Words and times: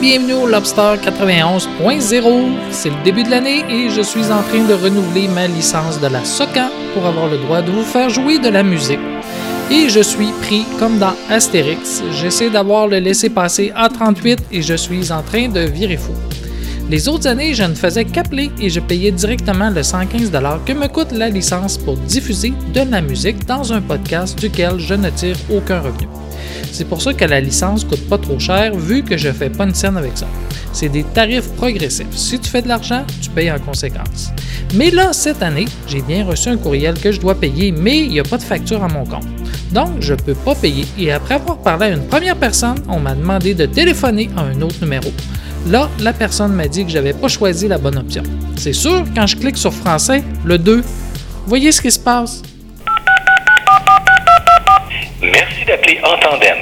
Bienvenue 0.00 0.32
au 0.34 0.46
Lobster 0.46 0.94
91.0. 1.02 2.50
C'est 2.70 2.90
le 2.90 3.02
début 3.04 3.22
de 3.22 3.30
l'année 3.30 3.64
et 3.68 3.90
je 3.90 4.00
suis 4.00 4.30
en 4.32 4.42
train 4.42 4.64
de 4.66 4.74
renouveler 4.74 5.28
ma 5.28 5.46
licence 5.46 6.00
de 6.00 6.06
la 6.06 6.24
SOCA 6.24 6.70
pour 6.94 7.06
avoir 7.06 7.28
le 7.28 7.38
droit 7.38 7.62
de 7.62 7.70
vous 7.70 7.82
faire 7.82 8.10
jouer 8.10 8.38
de 8.38 8.48
la 8.48 8.62
musique. 8.62 8.98
Et 9.70 9.88
je 9.88 10.00
suis 10.00 10.32
pris 10.42 10.64
comme 10.78 10.98
dans 10.98 11.14
Astérix. 11.30 12.02
J'essaie 12.12 12.50
d'avoir 12.50 12.88
le 12.88 12.98
laissé-passer 12.98 13.72
A38 13.76 14.38
et 14.50 14.62
je 14.62 14.74
suis 14.74 15.12
en 15.12 15.22
train 15.22 15.48
de 15.48 15.60
virer 15.60 15.96
fou. 15.96 16.12
Les 16.90 17.08
autres 17.08 17.28
années, 17.28 17.54
je 17.54 17.62
ne 17.62 17.74
faisais 17.74 18.04
qu'appeler 18.04 18.50
et 18.60 18.70
je 18.70 18.80
payais 18.80 19.12
directement 19.12 19.70
le 19.70 19.82
115 19.82 20.30
que 20.66 20.72
me 20.72 20.88
coûte 20.88 21.12
la 21.12 21.28
licence 21.28 21.78
pour 21.78 21.96
diffuser 21.96 22.52
de 22.74 22.80
la 22.90 23.00
musique 23.00 23.46
dans 23.46 23.72
un 23.72 23.80
podcast 23.80 24.38
duquel 24.38 24.78
je 24.78 24.94
ne 24.94 25.10
tire 25.10 25.36
aucun 25.50 25.80
revenu. 25.80 26.08
C'est 26.70 26.86
pour 26.88 27.02
ça 27.02 27.12
que 27.12 27.24
la 27.24 27.40
licence 27.40 27.84
coûte 27.84 28.08
pas 28.08 28.18
trop 28.18 28.38
cher 28.38 28.74
vu 28.74 29.02
que 29.02 29.16
je 29.16 29.30
fais 29.30 29.50
pas 29.50 29.64
une 29.64 29.74
scène 29.74 29.96
avec 29.96 30.16
ça. 30.16 30.26
C'est 30.72 30.88
des 30.88 31.04
tarifs 31.04 31.50
progressifs. 31.50 32.06
Si 32.16 32.38
tu 32.38 32.48
fais 32.48 32.62
de 32.62 32.68
l'argent, 32.68 33.04
tu 33.20 33.28
payes 33.30 33.52
en 33.52 33.58
conséquence. 33.58 34.30
Mais 34.74 34.90
là, 34.90 35.12
cette 35.12 35.42
année, 35.42 35.66
j'ai 35.86 36.00
bien 36.00 36.24
reçu 36.24 36.48
un 36.48 36.56
courriel 36.56 36.98
que 36.98 37.12
je 37.12 37.20
dois 37.20 37.34
payer, 37.34 37.72
mais 37.72 37.98
il 37.98 38.08
n'y 38.08 38.20
a 38.20 38.24
pas 38.24 38.38
de 38.38 38.42
facture 38.42 38.82
à 38.82 38.88
mon 38.88 39.04
compte. 39.04 39.26
Donc, 39.70 40.00
je 40.00 40.14
ne 40.14 40.18
peux 40.18 40.34
pas 40.34 40.54
payer. 40.54 40.86
Et 40.98 41.12
après 41.12 41.34
avoir 41.34 41.58
parlé 41.58 41.86
à 41.86 41.88
une 41.90 42.06
première 42.06 42.36
personne, 42.36 42.76
on 42.88 42.98
m'a 42.98 43.14
demandé 43.14 43.54
de 43.54 43.66
téléphoner 43.66 44.30
à 44.36 44.42
un 44.42 44.60
autre 44.62 44.76
numéro. 44.80 45.10
Là, 45.68 45.88
la 46.00 46.12
personne 46.12 46.52
m'a 46.52 46.68
dit 46.68 46.84
que 46.84 46.90
j'avais 46.90 47.12
pas 47.12 47.28
choisi 47.28 47.68
la 47.68 47.78
bonne 47.78 47.98
option. 47.98 48.22
C'est 48.56 48.72
sûr, 48.72 49.04
quand 49.14 49.26
je 49.26 49.36
clique 49.36 49.56
sur 49.58 49.72
français, 49.72 50.24
le 50.44 50.58
2, 50.58 50.82
voyez 51.46 51.70
ce 51.70 51.80
qui 51.80 51.90
se 51.90 51.98
passe. 51.98 52.42
Merci 55.22 55.51
d'appeler 55.64 56.00
Entendem, 56.02 56.58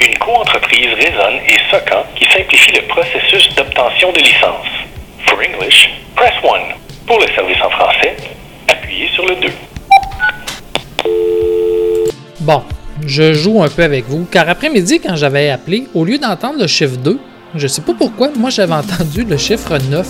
une 0.00 0.18
coentreprise 0.18 0.88
Raisonne 0.94 1.40
et 1.48 1.58
Socan 1.70 2.04
qui 2.14 2.24
simplifie 2.26 2.72
le 2.72 2.82
processus 2.82 3.54
d'obtention 3.54 4.12
de 4.12 4.18
licence. 4.18 4.66
For 5.26 5.38
English, 5.38 5.90
press 6.14 6.34
1. 6.42 7.06
Pour 7.06 7.18
le 7.20 7.26
service 7.34 7.62
en 7.62 7.70
français, 7.70 8.16
appuyez 8.68 9.08
sur 9.14 9.26
le 9.26 9.36
2. 9.36 9.48
Bon, 12.40 12.62
je 13.06 13.32
joue 13.32 13.62
un 13.62 13.68
peu 13.68 13.82
avec 13.82 14.04
vous, 14.06 14.26
car 14.30 14.48
après-midi, 14.48 15.00
quand 15.00 15.16
j'avais 15.16 15.50
appelé, 15.50 15.84
au 15.94 16.04
lieu 16.04 16.18
d'entendre 16.18 16.60
le 16.60 16.66
chiffre 16.66 16.96
2, 16.96 17.18
je 17.54 17.66
sais 17.66 17.82
pas 17.82 17.94
pourquoi, 17.96 18.30
moi 18.36 18.50
j'avais 18.50 18.74
entendu 18.84 19.24
le 19.24 19.36
chiffre 19.36 19.78
9 19.90 20.06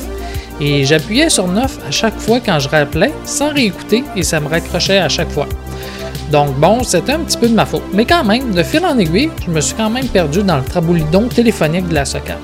et 0.61 0.85
j'appuyais 0.85 1.29
sur 1.29 1.47
9 1.47 1.79
à 1.87 1.91
chaque 1.91 2.19
fois 2.19 2.41
quand 2.45 2.59
je 2.59 2.69
rappelais 2.69 3.13
sans 3.25 3.53
réécouter 3.53 4.05
et 4.17 4.23
ça 4.23 4.41
me 4.41 4.49
raccrochait 4.49 4.99
à 4.99 5.09
chaque 5.09 5.31
fois. 5.31 5.47
Donc 6.33 6.55
bon, 6.57 6.83
c'était 6.83 7.13
un 7.13 7.21
petit 7.21 7.37
peu 7.37 7.49
de 7.49 7.55
ma 7.55 7.67
faute. 7.67 7.83
Mais 7.93 8.05
quand 8.05 8.25
même, 8.25 8.53
de 8.53 8.63
fil 8.63 8.85
en 8.85 8.99
aiguille, 8.99 9.31
je 9.45 9.51
me 9.51 9.61
suis 9.61 9.75
quand 9.75 9.91
même 9.91 10.09
perdu 10.09 10.43
dans 10.43 10.57
le 10.57 10.65
traboulidon 10.65 11.29
téléphonique 11.29 11.89
de 11.89 11.95
la 11.95 12.05
SOCAM. 12.05 12.39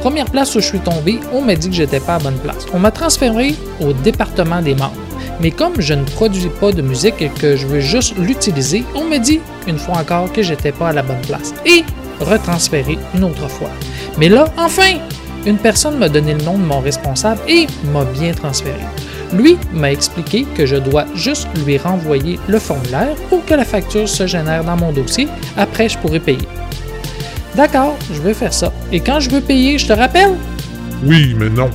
Première 0.00 0.26
place 0.26 0.54
où 0.54 0.60
je 0.60 0.66
suis 0.66 0.78
tombé, 0.78 1.18
on 1.32 1.42
m'a 1.42 1.56
dit 1.56 1.68
que 1.68 1.74
j'étais 1.74 2.00
pas 2.00 2.16
à 2.16 2.18
bonne 2.18 2.38
place. 2.38 2.66
On 2.72 2.78
m'a 2.78 2.90
transféré 2.90 3.56
au 3.80 3.92
département 3.92 4.62
des 4.62 4.74
membres. 4.74 4.94
Mais 5.40 5.50
comme 5.50 5.80
je 5.80 5.94
ne 5.94 6.04
produis 6.04 6.50
pas 6.60 6.72
de 6.72 6.82
musique 6.82 7.20
et 7.20 7.28
que 7.28 7.56
je 7.56 7.66
veux 7.66 7.80
juste 7.80 8.16
l'utiliser, 8.18 8.84
on 8.94 9.04
m'a 9.04 9.18
dit 9.18 9.40
une 9.66 9.78
fois 9.78 9.98
encore 9.98 10.32
que 10.32 10.42
j'étais 10.42 10.72
pas 10.72 10.88
à 10.88 10.92
la 10.92 11.02
bonne 11.02 11.20
place. 11.26 11.54
Et 11.66 11.84
retransféré 12.20 12.98
une 13.14 13.24
autre 13.24 13.48
fois. 13.48 13.70
Mais 14.18 14.28
là, 14.28 14.46
enfin, 14.56 14.98
une 15.46 15.58
personne 15.58 15.98
m'a 15.98 16.08
donné 16.08 16.34
le 16.34 16.42
nom 16.42 16.58
de 16.58 16.64
mon 16.64 16.80
responsable 16.80 17.40
et 17.48 17.66
m'a 17.92 18.04
bien 18.04 18.32
transféré. 18.32 18.80
Lui 19.32 19.58
m'a 19.72 19.92
expliqué 19.92 20.46
que 20.56 20.64
je 20.64 20.76
dois 20.76 21.04
juste 21.14 21.48
lui 21.64 21.76
renvoyer 21.76 22.38
le 22.48 22.58
formulaire 22.58 23.14
pour 23.28 23.44
que 23.44 23.54
la 23.54 23.64
facture 23.64 24.08
se 24.08 24.26
génère 24.26 24.64
dans 24.64 24.76
mon 24.76 24.92
dossier. 24.92 25.28
Après, 25.56 25.88
je 25.88 25.98
pourrai 25.98 26.20
payer. 26.20 26.48
D'accord, 27.54 27.96
je 28.12 28.20
vais 28.22 28.34
faire 28.34 28.52
ça. 28.52 28.72
Et 28.92 29.00
quand 29.00 29.20
je 29.20 29.30
veux 29.30 29.40
payer, 29.40 29.78
je 29.78 29.86
te 29.86 29.92
rappelle? 29.92 30.34
Oui, 31.04 31.34
mais 31.38 31.50
non. 31.50 31.70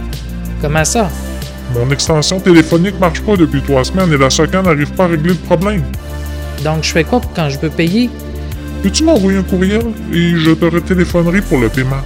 Comment 0.61 0.85
ça? 0.85 1.09
Mon 1.73 1.89
extension 1.91 2.39
téléphonique 2.39 2.99
marche 2.99 3.21
pas 3.21 3.35
depuis 3.35 3.61
trois 3.61 3.83
semaines 3.83 4.11
et 4.13 4.17
la 4.17 4.29
SOCAN 4.29 4.63
n'arrive 4.63 4.91
pas 4.91 5.05
à 5.05 5.07
régler 5.07 5.29
le 5.29 5.35
problème. 5.35 5.83
Donc, 6.63 6.83
je 6.83 6.91
fais 6.91 7.03
quoi 7.03 7.21
quand 7.35 7.49
je 7.49 7.59
veux 7.59 7.69
payer? 7.69 8.09
Peux-tu 8.81 9.03
m'envoyer 9.03 9.39
un 9.39 9.43
courriel 9.43 9.83
et 10.11 10.35
je 10.37 10.51
te 10.51 10.65
retéléphonerai 10.65 11.41
pour 11.41 11.59
le 11.59 11.69
paiement? 11.69 12.01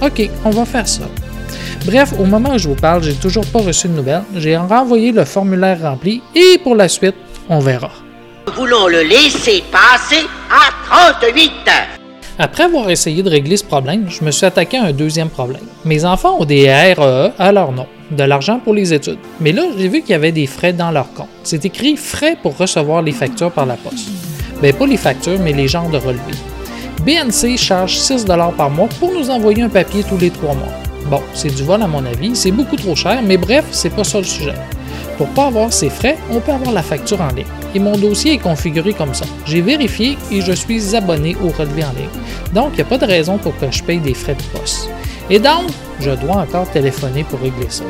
OK, 0.00 0.30
on 0.44 0.50
va 0.50 0.64
faire 0.64 0.88
ça. 0.88 1.04
Bref, 1.84 2.12
au 2.18 2.24
moment 2.24 2.54
où 2.54 2.58
je 2.58 2.68
vous 2.68 2.76
parle, 2.76 3.02
j'ai 3.02 3.14
toujours 3.14 3.44
pas 3.46 3.60
reçu 3.60 3.88
de 3.88 3.94
nouvelles. 3.94 4.22
J'ai 4.36 4.56
renvoyé 4.56 5.10
le 5.10 5.24
formulaire 5.24 5.80
rempli 5.82 6.22
et 6.34 6.58
pour 6.62 6.76
la 6.76 6.88
suite, 6.88 7.16
on 7.48 7.58
verra. 7.58 7.90
Nous 8.46 8.52
voulons 8.52 8.86
le 8.86 9.02
laisser 9.02 9.64
passer 9.72 10.24
à 10.48 10.70
38. 11.18 11.50
Après 12.38 12.64
avoir 12.64 12.88
essayé 12.88 13.22
de 13.22 13.28
régler 13.28 13.56
ce 13.56 13.64
problème, 13.64 14.06
je 14.08 14.24
me 14.24 14.30
suis 14.30 14.46
attaqué 14.46 14.76
à 14.76 14.84
un 14.84 14.92
deuxième 14.92 15.28
problème. 15.28 15.62
Mes 15.84 16.04
enfants 16.04 16.36
ont 16.38 16.44
des 16.44 16.68
REE 16.70 17.32
à 17.38 17.52
leur 17.52 17.72
nom, 17.72 17.86
de 18.10 18.22
l'argent 18.24 18.60
pour 18.60 18.74
les 18.74 18.94
études. 18.94 19.18
Mais 19.40 19.52
là, 19.52 19.62
j'ai 19.76 19.88
vu 19.88 20.02
qu'il 20.02 20.10
y 20.10 20.14
avait 20.14 20.32
des 20.32 20.46
frais 20.46 20.72
dans 20.72 20.92
leur 20.92 21.12
compte. 21.12 21.28
C'est 21.42 21.64
écrit 21.64 21.96
frais 21.96 22.36
pour 22.40 22.56
recevoir 22.56 23.02
les 23.02 23.12
factures 23.12 23.50
par 23.50 23.66
la 23.66 23.74
poste. 23.74 24.08
Ben 24.60 24.72
pas 24.72 24.86
les 24.86 24.96
factures, 24.96 25.38
mais 25.40 25.52
les 25.52 25.66
genres 25.66 25.90
de 25.90 25.98
relevés. 25.98 26.20
BNC 27.04 27.58
charge 27.58 27.96
6 27.96 28.24
par 28.56 28.70
mois 28.70 28.88
pour 29.00 29.12
nous 29.12 29.30
envoyer 29.30 29.62
un 29.62 29.68
papier 29.68 30.04
tous 30.08 30.18
les 30.18 30.30
trois 30.30 30.54
mois. 30.54 30.81
Bon, 31.12 31.22
c'est 31.34 31.54
du 31.54 31.62
vol 31.62 31.82
à 31.82 31.86
mon 31.86 32.06
avis, 32.06 32.34
c'est 32.34 32.52
beaucoup 32.52 32.76
trop 32.76 32.96
cher, 32.96 33.20
mais 33.22 33.36
bref, 33.36 33.66
c'est 33.70 33.94
pas 33.94 34.02
ça 34.02 34.16
le 34.16 34.24
sujet. 34.24 34.54
Pour 35.18 35.28
pas 35.34 35.48
avoir 35.48 35.70
ces 35.70 35.90
frais, 35.90 36.16
on 36.30 36.40
peut 36.40 36.52
avoir 36.52 36.72
la 36.72 36.82
facture 36.82 37.20
en 37.20 37.28
ligne. 37.28 37.44
Et 37.74 37.78
mon 37.78 37.98
dossier 37.98 38.32
est 38.32 38.38
configuré 38.38 38.94
comme 38.94 39.12
ça. 39.12 39.26
J'ai 39.44 39.60
vérifié 39.60 40.16
et 40.30 40.40
je 40.40 40.52
suis 40.52 40.96
abonné 40.96 41.36
au 41.44 41.48
relevé 41.48 41.84
en 41.84 41.92
ligne. 41.92 42.08
Donc, 42.54 42.70
il 42.72 42.76
n'y 42.76 42.80
a 42.80 42.84
pas 42.86 42.96
de 42.96 43.04
raison 43.04 43.36
pour 43.36 43.54
que 43.58 43.70
je 43.70 43.82
paye 43.82 43.98
des 43.98 44.14
frais 44.14 44.36
de 44.36 44.58
poste. 44.58 44.90
Et 45.28 45.38
donc, 45.38 45.66
je 46.00 46.12
dois 46.12 46.36
encore 46.36 46.70
téléphoner 46.70 47.24
pour 47.24 47.40
régler 47.40 47.68
ça. 47.68 47.84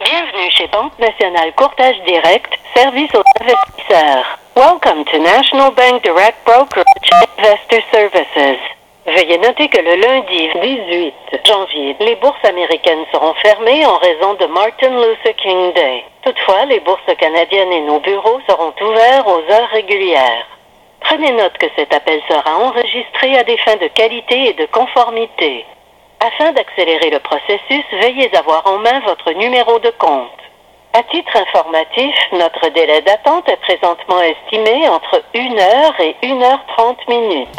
Bienvenue 0.00 0.50
chez 0.50 0.66
Banque 0.68 0.98
Nationale 0.98 1.52
Courtage 1.58 1.96
Direct, 2.06 2.54
service 2.74 3.10
aux 3.14 3.42
investisseurs. 3.42 4.38
Welcome 4.58 5.04
to 5.04 5.18
National 5.20 5.70
Bank 5.70 6.02
Direct 6.02 6.44
Brokerage 6.44 7.10
Investor 7.38 7.80
Services. 7.92 8.58
Veuillez 9.06 9.38
noter 9.38 9.68
que 9.68 9.78
le 9.78 9.94
lundi 9.94 10.50
18 10.52 11.46
janvier, 11.46 11.96
les 12.00 12.16
bourses 12.16 12.44
américaines 12.44 13.04
seront 13.12 13.34
fermées 13.34 13.86
en 13.86 13.98
raison 13.98 14.34
de 14.34 14.46
Martin 14.46 14.90
Luther 15.00 15.36
King 15.36 15.72
Day. 15.74 16.04
Toutefois, 16.24 16.64
les 16.64 16.80
bourses 16.80 17.14
canadiennes 17.20 17.72
et 17.72 17.82
nos 17.82 18.00
bureaux 18.00 18.40
seront 18.48 18.74
ouverts 18.80 19.28
aux 19.28 19.44
heures 19.48 19.70
régulières. 19.70 20.48
Prenez 21.02 21.30
note 21.30 21.56
que 21.58 21.70
cet 21.76 21.94
appel 21.94 22.20
sera 22.28 22.58
enregistré 22.58 23.38
à 23.38 23.44
des 23.44 23.58
fins 23.58 23.76
de 23.76 23.86
qualité 23.86 24.48
et 24.48 24.54
de 24.54 24.66
conformité. 24.66 25.66
Afin 26.18 26.50
d'accélérer 26.50 27.10
le 27.10 27.20
processus, 27.20 27.84
veuillez 27.92 28.36
avoir 28.36 28.66
en 28.66 28.78
main 28.78 28.98
votre 29.06 29.30
numéro 29.34 29.78
de 29.78 29.90
compte. 29.90 30.47
À 30.94 31.02
titre 31.02 31.36
informatif, 31.36 32.14
notre 32.32 32.72
délai 32.74 33.02
d'attente 33.02 33.44
est 33.46 33.60
présentement 33.60 34.22
estimé 34.22 34.88
entre 34.88 35.22
1 35.34 35.58
heure 35.58 35.94
et 36.00 36.16
1 36.26 36.42
heure 36.42 36.64
30 36.76 36.96
minutes. 37.08 37.58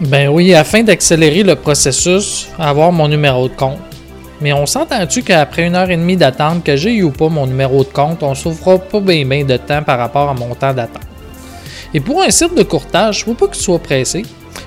Ben 0.00 0.28
oui, 0.28 0.52
afin 0.52 0.82
d'accélérer 0.82 1.44
le 1.44 1.54
processus, 1.54 2.48
avoir 2.58 2.90
mon 2.90 3.06
numéro 3.06 3.48
de 3.48 3.54
compte. 3.54 3.78
Mais 4.40 4.52
on 4.52 4.66
s'entend-tu 4.66 5.22
qu'après 5.22 5.66
une 5.66 5.76
heure 5.76 5.90
et 5.90 5.96
demie 5.96 6.16
d'attente, 6.16 6.64
que 6.64 6.76
j'ai 6.76 6.94
eu 6.94 7.04
ou 7.04 7.12
pas 7.12 7.28
mon 7.28 7.46
numéro 7.46 7.84
de 7.84 7.90
compte, 7.90 8.24
on 8.24 8.34
souffrira 8.34 8.78
pas 8.78 9.00
bien 9.00 9.44
de 9.44 9.56
temps 9.56 9.84
par 9.84 9.98
rapport 9.98 10.30
à 10.30 10.34
mon 10.34 10.54
temps 10.56 10.74
d'attente? 10.74 11.04
Et 11.94 12.00
pour 12.00 12.22
un 12.22 12.30
site 12.30 12.56
de 12.56 12.64
courtage, 12.64 13.24
faut 13.24 13.34
pas 13.34 13.46
que 13.46 13.54
tu 13.54 13.62
sois 13.62 13.78
pressé. 13.78 14.22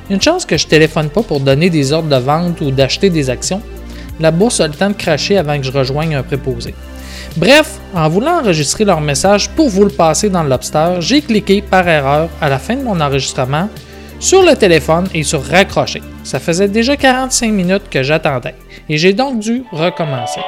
Une 0.10 0.22
chance 0.22 0.46
que 0.46 0.57
je 0.57 0.66
téléphone 0.66 1.10
pas 1.10 1.24
pour 1.24 1.42
donner 1.42 1.69
des 1.69 1.92
ordres 1.92 2.10
de 2.10 2.24
vente 2.24 2.62
ou 2.62 2.72
d'acheter 2.72 3.10
des 3.10 3.30
actions. 3.30 3.62
La 4.19 4.31
bourse 4.31 4.62
a 4.62 4.68
le 4.68 4.74
temps 4.74 4.89
de 4.89 4.94
cracher 4.94 5.38
avant 5.38 5.57
que 5.57 5.63
je 5.63 5.72
rejoigne 5.72 6.16
un 6.16 6.24
préposé. 6.24 6.74
Bref, 7.36 7.80
en 7.96 8.10
voulant 8.10 8.40
enregistrer 8.40 8.86
leur 8.86 9.02
message 9.02 9.50
pour 9.50 9.68
vous 9.70 9.84
le 9.84 9.90
passer 9.90 10.30
dans 10.30 10.44
le 10.44 10.50
lobster, 10.50 10.98
j'ai 11.00 11.22
cliqué 11.22 11.62
par 11.64 11.88
erreur 11.88 12.30
à 12.40 12.48
la 12.48 12.60
fin 12.60 12.76
de 12.76 12.84
mon 12.84 13.00
enregistrement 13.02 13.70
sur 14.20 14.44
le 14.44 14.56
téléphone 14.56 15.08
et 15.14 15.24
sur 15.24 15.44
raccrocher. 15.44 16.02
Ça 16.24 16.40
faisait 16.40 16.68
déjà 16.68 16.96
45 16.96 17.52
minutes 17.52 17.90
que 17.90 18.04
j'attendais 18.04 18.56
et 18.88 18.98
j'ai 18.98 19.14
donc 19.14 19.40
dû 19.40 19.64
recommencer. 19.72 20.42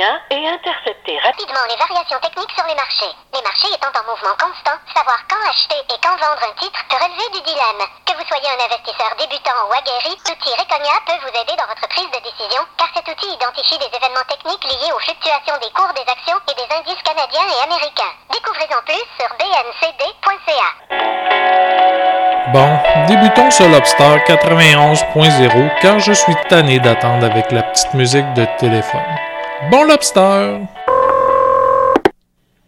Et 0.00 0.48
intercepter 0.48 1.18
rapidement 1.20 1.60
les 1.68 1.76
variations 1.76 2.16
techniques 2.24 2.56
sur 2.56 2.64
les 2.64 2.74
marchés. 2.74 3.12
Les 3.36 3.44
marchés 3.44 3.68
étant 3.68 3.92
en 3.92 4.08
mouvement 4.08 4.32
constant, 4.40 4.80
savoir 4.96 5.20
quand 5.28 5.44
acheter 5.44 5.76
et 5.76 6.00
quand 6.00 6.16
vendre 6.16 6.40
un 6.40 6.56
titre 6.56 6.80
peut 6.88 6.96
relever 6.96 7.28
du 7.36 7.44
dilemme. 7.44 7.84
Que 8.08 8.16
vous 8.16 8.24
soyez 8.24 8.48
un 8.48 8.64
investisseur 8.64 9.12
débutant 9.20 9.60
ou 9.68 9.76
aguerri, 9.76 10.16
l'outil 10.24 10.56
Reconia 10.56 10.96
peut 11.04 11.20
vous 11.20 11.36
aider 11.36 11.52
dans 11.52 11.68
votre 11.68 11.84
prise 11.92 12.08
de 12.16 12.20
décision, 12.24 12.64
car 12.80 12.88
cet 12.96 13.12
outil 13.12 13.28
identifie 13.28 13.76
des 13.76 13.92
événements 13.92 14.24
techniques 14.24 14.64
liés 14.72 14.88
aux 14.88 15.04
fluctuations 15.04 15.60
des 15.60 15.72
cours 15.76 15.92
des 15.92 16.08
actions 16.08 16.40
et 16.48 16.56
des 16.56 16.68
indices 16.80 17.04
canadiens 17.04 17.44
et 17.44 17.60
américains. 17.68 18.16
Découvrez-en 18.32 18.80
plus 18.88 19.04
sur 19.20 19.28
bncd.ca. 19.36 20.70
Bon, 22.56 22.72
débutons 23.04 23.52
sur 23.52 23.68
Lobster 23.68 24.16
91.0 24.24 25.04
car 25.84 26.00
je 26.00 26.16
suis 26.16 26.40
tanné 26.48 26.80
d'attendre 26.80 27.28
avec 27.28 27.52
la 27.52 27.68
petite 27.68 27.92
musique 27.92 28.32
de 28.32 28.48
téléphone. 28.56 29.29
Bon 29.68 29.84
Lobster! 29.84 30.60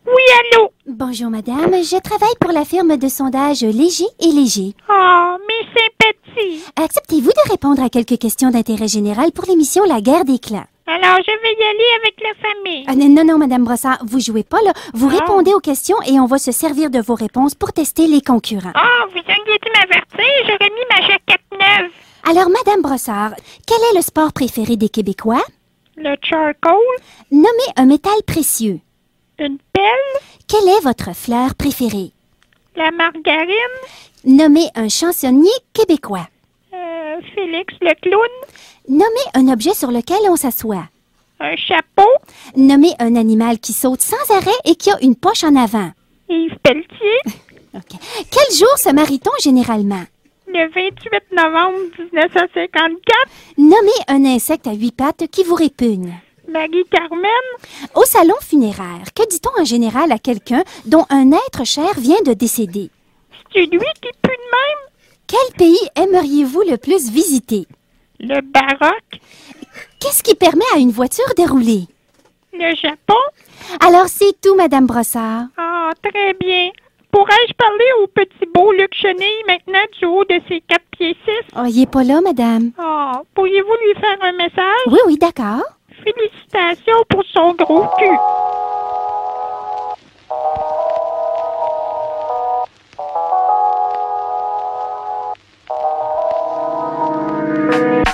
Oui, 0.06 0.22
allô? 0.40 0.70
Bonjour 0.86 1.30
madame, 1.30 1.72
je 1.82 1.98
travaille 2.00 2.34
pour 2.38 2.52
la 2.52 2.66
firme 2.66 2.98
de 2.98 3.08
sondage 3.08 3.62
Léger 3.62 4.04
et 4.20 4.26
Léger. 4.26 4.74
Oh, 4.90 5.36
mes 5.48 5.66
sympathies. 5.68 6.62
Acceptez-vous 6.76 7.30
de 7.30 7.50
répondre 7.50 7.82
à 7.82 7.88
quelques 7.88 8.18
questions 8.18 8.50
d'intérêt 8.50 8.88
général 8.88 9.32
pour 9.32 9.46
l'émission 9.46 9.84
La 9.84 10.02
guerre 10.02 10.26
des 10.26 10.38
clans? 10.38 10.66
Alors, 10.86 11.16
je 11.26 11.32
vais 11.32 11.54
y 11.58 11.64
aller 11.64 12.02
avec 12.02 12.14
la 12.20 12.34
famille. 12.48 12.84
Ah, 12.86 12.94
non, 12.94 13.08
non, 13.08 13.24
non, 13.24 13.38
madame 13.38 13.64
Brossard, 13.64 13.98
vous 14.04 14.20
jouez 14.20 14.42
pas 14.44 14.60
là. 14.62 14.74
Vous 14.92 15.08
répondez 15.08 15.54
aux 15.54 15.60
questions 15.60 15.96
et 16.06 16.20
on 16.20 16.26
va 16.26 16.36
se 16.38 16.52
servir 16.52 16.90
de 16.90 17.00
vos 17.00 17.14
réponses 17.14 17.54
pour 17.54 17.72
tester 17.72 18.06
les 18.06 18.20
concurrents. 18.20 18.72
Oh, 18.76 19.08
vous 19.10 19.18
auriez 19.18 19.58
dû 19.58 19.70
m'avertir, 19.74 20.26
j'aurais 20.46 20.70
mis 20.70 20.86
ma 20.90 21.00
jaquette 21.06 21.46
neuve. 21.52 21.90
Alors, 22.28 22.50
madame 22.50 22.82
Brossard, 22.82 23.32
quel 23.66 23.78
est 23.78 23.96
le 23.96 24.02
sport 24.02 24.32
préféré 24.32 24.76
des 24.76 24.90
Québécois? 24.90 25.42
Le 25.96 26.16
charcoal, 26.22 26.76
Nommez 27.30 27.72
un 27.76 27.86
métal 27.86 28.22
précieux. 28.26 28.80
une 29.38 29.58
pelle, 29.72 30.20
Quelle 30.48 30.68
est 30.68 30.80
votre 30.82 31.14
fleur 31.14 31.54
préférée? 31.54 32.12
la 32.76 32.90
margarine, 32.90 33.76
Nommez 34.24 34.68
un 34.74 34.88
chansonnier 34.88 35.50
québécois. 35.74 36.26
euh, 36.72 37.20
Félix 37.34 37.74
le 37.82 37.92
clown, 38.00 38.30
Nommez 38.88 39.28
un 39.34 39.52
objet 39.52 39.74
sur 39.74 39.90
lequel 39.90 40.20
on 40.30 40.36
s'assoit. 40.36 40.88
un 41.40 41.56
chapeau, 41.56 42.08
Nommez 42.56 42.94
un 42.98 43.14
animal 43.16 43.58
qui 43.58 43.72
saute 43.74 44.00
sans 44.00 44.30
arrêt 44.34 44.50
et 44.64 44.74
qui 44.76 44.90
a 44.90 44.96
une 45.02 45.16
poche 45.16 45.44
en 45.44 45.54
avant. 45.56 45.90
Yves 46.30 46.56
Pelletier? 46.62 47.20
Quel 48.30 48.56
jour 48.56 48.76
se 48.78 48.90
marie-t-on 48.92 49.32
généralement? 49.42 50.04
Le 50.52 50.68
28 50.68 51.32
novembre 51.32 51.78
1954, 52.12 53.28
Nommez 53.58 53.90
un 54.08 54.24
insecte 54.24 54.66
à 54.66 54.72
huit 54.72 54.92
pattes 54.94 55.26
qui 55.30 55.44
vous 55.44 55.54
répugne. 55.54 56.14
Marie-Carmen, 56.48 57.46
Au 57.94 58.04
salon 58.04 58.34
funéraire, 58.42 59.12
que 59.14 59.26
dit-on 59.28 59.60
en 59.60 59.64
général 59.64 60.12
à 60.12 60.18
quelqu'un 60.18 60.62
dont 60.86 61.06
un 61.08 61.32
être 61.32 61.64
cher 61.64 61.92
vient 61.98 62.20
de 62.24 62.34
décéder? 62.34 62.90
c'est 63.52 63.66
lui 63.66 63.78
qui 64.00 64.08
pue 64.22 64.30
de 64.30 64.50
même, 64.50 64.82
Quel 65.26 65.56
pays 65.56 65.88
aimeriez-vous 65.96 66.62
le 66.68 66.76
plus 66.76 67.10
visiter? 67.10 67.66
le 68.20 68.40
baroque, 68.40 69.20
Qu'est-ce 70.00 70.22
qui 70.22 70.34
permet 70.34 70.64
à 70.74 70.78
une 70.78 70.90
voiture 70.90 71.32
de 71.38 71.48
rouler? 71.48 71.84
le 72.52 72.74
Japon. 72.76 73.16
Alors 73.80 74.08
c'est 74.08 74.38
tout, 74.42 74.54
Madame 74.56 74.86
Brossard. 74.86 75.44
Ah, 75.56 75.90
très 76.02 76.34
bien. 76.34 76.70
Pourrais-je 77.12 77.52
parler 77.52 77.84
au 78.02 78.06
petit 78.06 78.46
beau 78.54 78.72
Luc 78.72 78.94
Chenille 78.94 79.44
maintenant 79.46 79.84
du 79.98 80.06
haut 80.06 80.24
de 80.24 80.40
ses 80.48 80.62
quatre 80.62 80.86
pieds 80.92 81.14
six? 81.26 81.44
Oh, 81.54 81.64
il 81.68 81.82
est 81.82 81.90
pas 81.90 82.02
là, 82.04 82.22
Madame. 82.22 82.70
Ah, 82.78 83.20
pourriez-vous 83.34 83.76
lui 83.84 84.00
faire 84.00 84.16
un 84.22 84.32
message? 84.32 84.86
Oui, 84.86 84.98
oui, 85.06 85.18
d'accord. 85.18 85.62
Félicitations 86.02 87.04
pour 87.10 87.22
son 87.30 87.52
gros 87.52 87.84
cul. 87.98 88.16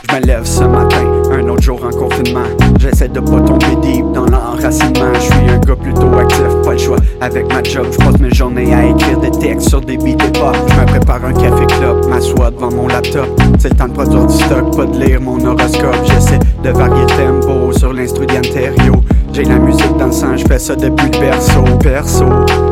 Je 0.03 0.15
me 0.17 0.27
lève 0.27 0.45
ce 0.45 0.65
matin, 0.65 0.98
en 1.77 1.91
confinement. 1.91 2.47
J'essaie 2.79 3.09
de 3.09 3.21
pas 3.21 3.41
tomber 3.41 3.77
deep 3.83 4.11
dans 4.13 4.25
l'enracinement. 4.25 5.13
Je 5.15 5.21
suis 5.21 5.51
un 5.51 5.59
gars 5.59 5.77
plutôt 5.77 6.15
actif, 6.19 6.43
pas 6.65 6.73
le 6.73 6.79
choix. 6.79 6.97
Avec 7.21 7.53
ma 7.53 7.63
job, 7.63 7.87
je 7.93 7.99
passe 7.99 8.19
mes 8.19 8.33
journées 8.33 8.73
à 8.73 8.87
écrire 8.87 9.19
des 9.21 9.31
textes 9.31 9.69
sur 9.69 9.81
des 9.81 9.99
beats 9.99 10.25
et 10.25 10.33
pop. 10.33 10.57
Je 10.67 10.75
me 10.75 10.87
prépare 10.87 11.25
un 11.25 11.33
café 11.33 11.67
club, 11.67 12.07
m'assois 12.07 12.51
devant 12.51 12.73
mon 12.73 12.89
laptop. 12.89 13.29
C'est 13.59 13.71
le 13.71 13.77
temps 13.77 13.89
de 13.89 13.93
produire 13.93 14.27
du 14.27 14.35
stock, 14.35 14.77
pas 14.77 14.87
de 14.87 14.99
lire 14.99 15.21
mon 15.21 15.45
horoscope. 15.45 15.97
J'essaie 16.05 16.39
de 16.63 16.71
varier 16.71 17.03
le 17.03 17.43
tempo 17.43 17.73
sur 17.73 17.93
l'instru 17.93 18.27
d'Anterio. 18.27 18.95
J'ai 19.33 19.45
la 19.45 19.59
musique 19.59 19.97
dans 19.99 20.07
le 20.07 20.13
sang, 20.13 20.37
je 20.37 20.47
fais 20.47 20.59
ça 20.59 20.75
depuis 20.75 21.11
le 21.13 21.21
berceau. 21.21 21.65
Perso, 21.83 22.25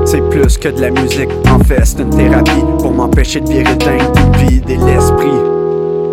c'est 0.05 0.27
plus 0.31 0.57
que 0.57 0.69
de 0.69 0.81
la 0.81 0.91
musique. 0.91 1.29
En 1.51 1.59
fait, 1.59 1.85
c'est 1.85 2.01
une 2.01 2.11
thérapie 2.11 2.65
pour 2.79 2.93
m'empêcher 2.93 3.41
de 3.41 3.49
virer 3.49 3.77
dingue, 3.77 4.13
de 4.15 4.39
vider 4.39 4.77
l'esprit. 4.77 5.56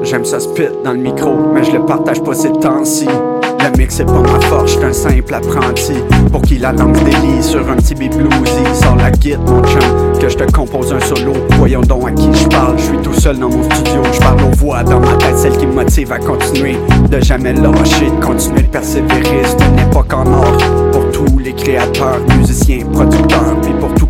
J'aime 0.03 0.25
ça 0.25 0.39
spit 0.39 0.67
dans 0.83 0.91
le 0.91 1.00
micro, 1.00 1.33
mais 1.53 1.63
je 1.63 1.71
le 1.71 1.85
partage 1.85 2.21
pas 2.21 2.33
ces 2.33 2.51
temps-ci. 2.51 3.07
Le 3.07 3.77
mix 3.77 3.95
c'est 3.95 4.05
pas 4.05 4.19
ma 4.19 4.39
force, 4.41 4.73
j'suis 4.73 4.83
un 4.83 4.91
simple 4.91 5.33
apprenti. 5.33 5.94
Pour 6.29 6.41
qui 6.41 6.57
la 6.57 6.73
langue 6.73 7.01
délie 7.03 7.41
sur 7.41 7.61
un 7.69 7.77
petit 7.77 7.95
beat 7.95 8.15
bluesy. 8.17 8.63
Sors 8.73 8.97
la 8.97 9.11
guide 9.11 9.39
mon 9.47 9.63
chum, 9.63 9.81
que 10.19 10.27
je 10.27 10.35
te 10.35 10.51
compose 10.51 10.91
un 10.91 11.00
solo. 11.00 11.31
Voyons 11.57 11.81
donc 11.81 12.09
à 12.09 12.11
qui 12.11 12.27
je 12.33 12.47
parle, 12.50 12.77
je 12.77 12.83
suis 12.83 12.97
tout 12.97 13.13
seul 13.13 13.39
dans 13.39 13.50
mon 13.50 13.63
studio. 13.63 14.01
Je 14.11 14.19
parle 14.19 14.41
aux 14.41 14.55
voix 14.57 14.83
dans 14.83 15.00
ma 15.00 15.13
tête, 15.13 15.38
celles 15.38 15.57
qui 15.57 15.65
me 15.65 15.73
motivent 15.73 16.11
à 16.11 16.19
continuer. 16.19 16.75
De 17.09 17.21
jamais 17.21 17.53
lâcher, 17.53 18.07
de 18.07 18.25
continuer 18.25 18.63
de 18.63 18.67
persévérer. 18.67 19.44
C'est 19.45 19.65
une 19.65 19.79
époque 19.88 20.13
en 20.13 20.25
or 20.25 20.57
pour 20.91 21.09
tous 21.11 21.39
les 21.39 21.53
créateurs, 21.53 22.19
musiciens, 22.38 22.85
producteurs, 22.91 23.55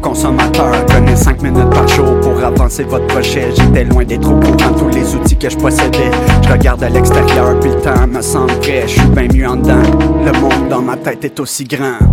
consommateur. 0.04 0.86
Prenez 0.86 1.16
5 1.16 1.42
minutes 1.42 1.70
par 1.72 1.88
jour 1.88 2.20
pour 2.22 2.44
avancer 2.44 2.84
votre 2.84 3.08
projet. 3.08 3.50
J'étais 3.56 3.86
loin 3.86 4.04
d'être 4.04 4.30
au 4.30 4.40
courant 4.40 4.74
tous 4.78 4.90
les 4.90 5.16
outils 5.16 5.38
que 5.38 5.50
je 5.50 5.58
possédais. 5.58 6.12
Je 6.44 6.52
regarde 6.52 6.84
à 6.84 6.90
l'extérieur, 6.90 7.60
puis 7.60 7.72
le 7.72 7.82
temps 7.82 8.06
me 8.08 8.22
semble 8.22 8.52
vrai. 8.54 8.83
Je 8.86 9.00
suis 9.00 9.07
bien 9.07 9.28
mieux 9.33 9.48
en 9.48 9.56
dedans. 9.56 9.81
Le 10.24 10.40
monde 10.40 10.69
dans 10.69 10.81
ma 10.81 10.98
tête 10.98 11.26
est 11.26 11.40
aussi 11.40 11.64
grand. 11.64 12.13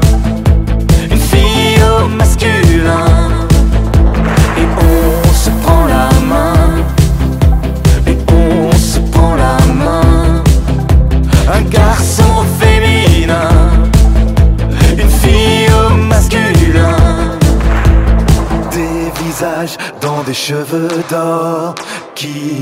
cheveux 20.33 21.03
d'or 21.09 21.75
qui 22.15 22.61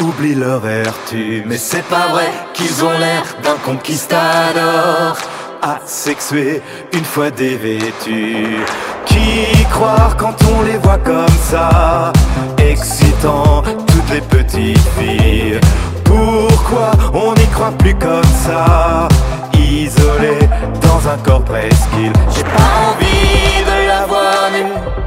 oublient 0.00 0.34
leur 0.34 0.60
vertu. 0.60 1.42
Mais 1.46 1.58
c'est 1.58 1.84
pas 1.84 2.08
vrai 2.08 2.28
qu'ils 2.54 2.84
ont 2.84 2.98
l'air 2.98 3.24
d'un 3.42 3.56
conquistador 3.64 5.16
asexué 5.62 6.62
une 6.92 7.04
fois 7.04 7.30
dévêtu. 7.30 8.58
Qui 9.06 9.64
croire 9.70 10.16
quand 10.16 10.36
on 10.56 10.62
les 10.62 10.76
voit 10.78 10.98
comme 10.98 11.38
ça, 11.42 12.12
excitant 12.58 13.62
toutes 13.62 14.10
les 14.12 14.20
petites 14.20 14.88
filles? 14.98 15.60
Pourquoi 16.04 16.90
on 17.12 17.34
n'y 17.34 17.46
croit 17.46 17.72
plus 17.78 17.94
comme 17.94 18.32
ça, 18.46 19.08
isolé 19.54 20.38
dans 20.82 21.08
un 21.08 21.16
corps 21.18 21.44
presqu'île 21.44 22.12
J'ai 22.34 22.44
pas 22.44 22.68
envie 22.90 23.64
de 23.64 23.88
la 23.88 24.06
voir 24.06 24.97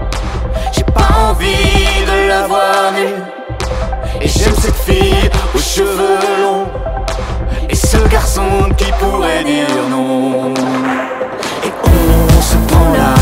envie 0.96 2.06
de 2.06 2.28
la 2.28 2.48
voir. 2.48 2.94
Et 4.22 4.28
j'aime 4.28 4.56
cette 4.60 4.76
fille 4.76 5.30
aux 5.56 5.60
cheveux 5.60 6.20
longs. 6.42 6.68
Et 7.70 7.76
ce 7.76 7.98
garçon 8.08 8.70
qui 8.78 8.92
pourrait 9.00 9.44
dire 9.44 9.68
non. 9.90 10.54
Et 11.64 11.72
on 11.86 12.42
se 12.42 12.58
prend 12.68 12.92
la 12.94 13.21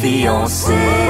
fiancée. 0.00 1.05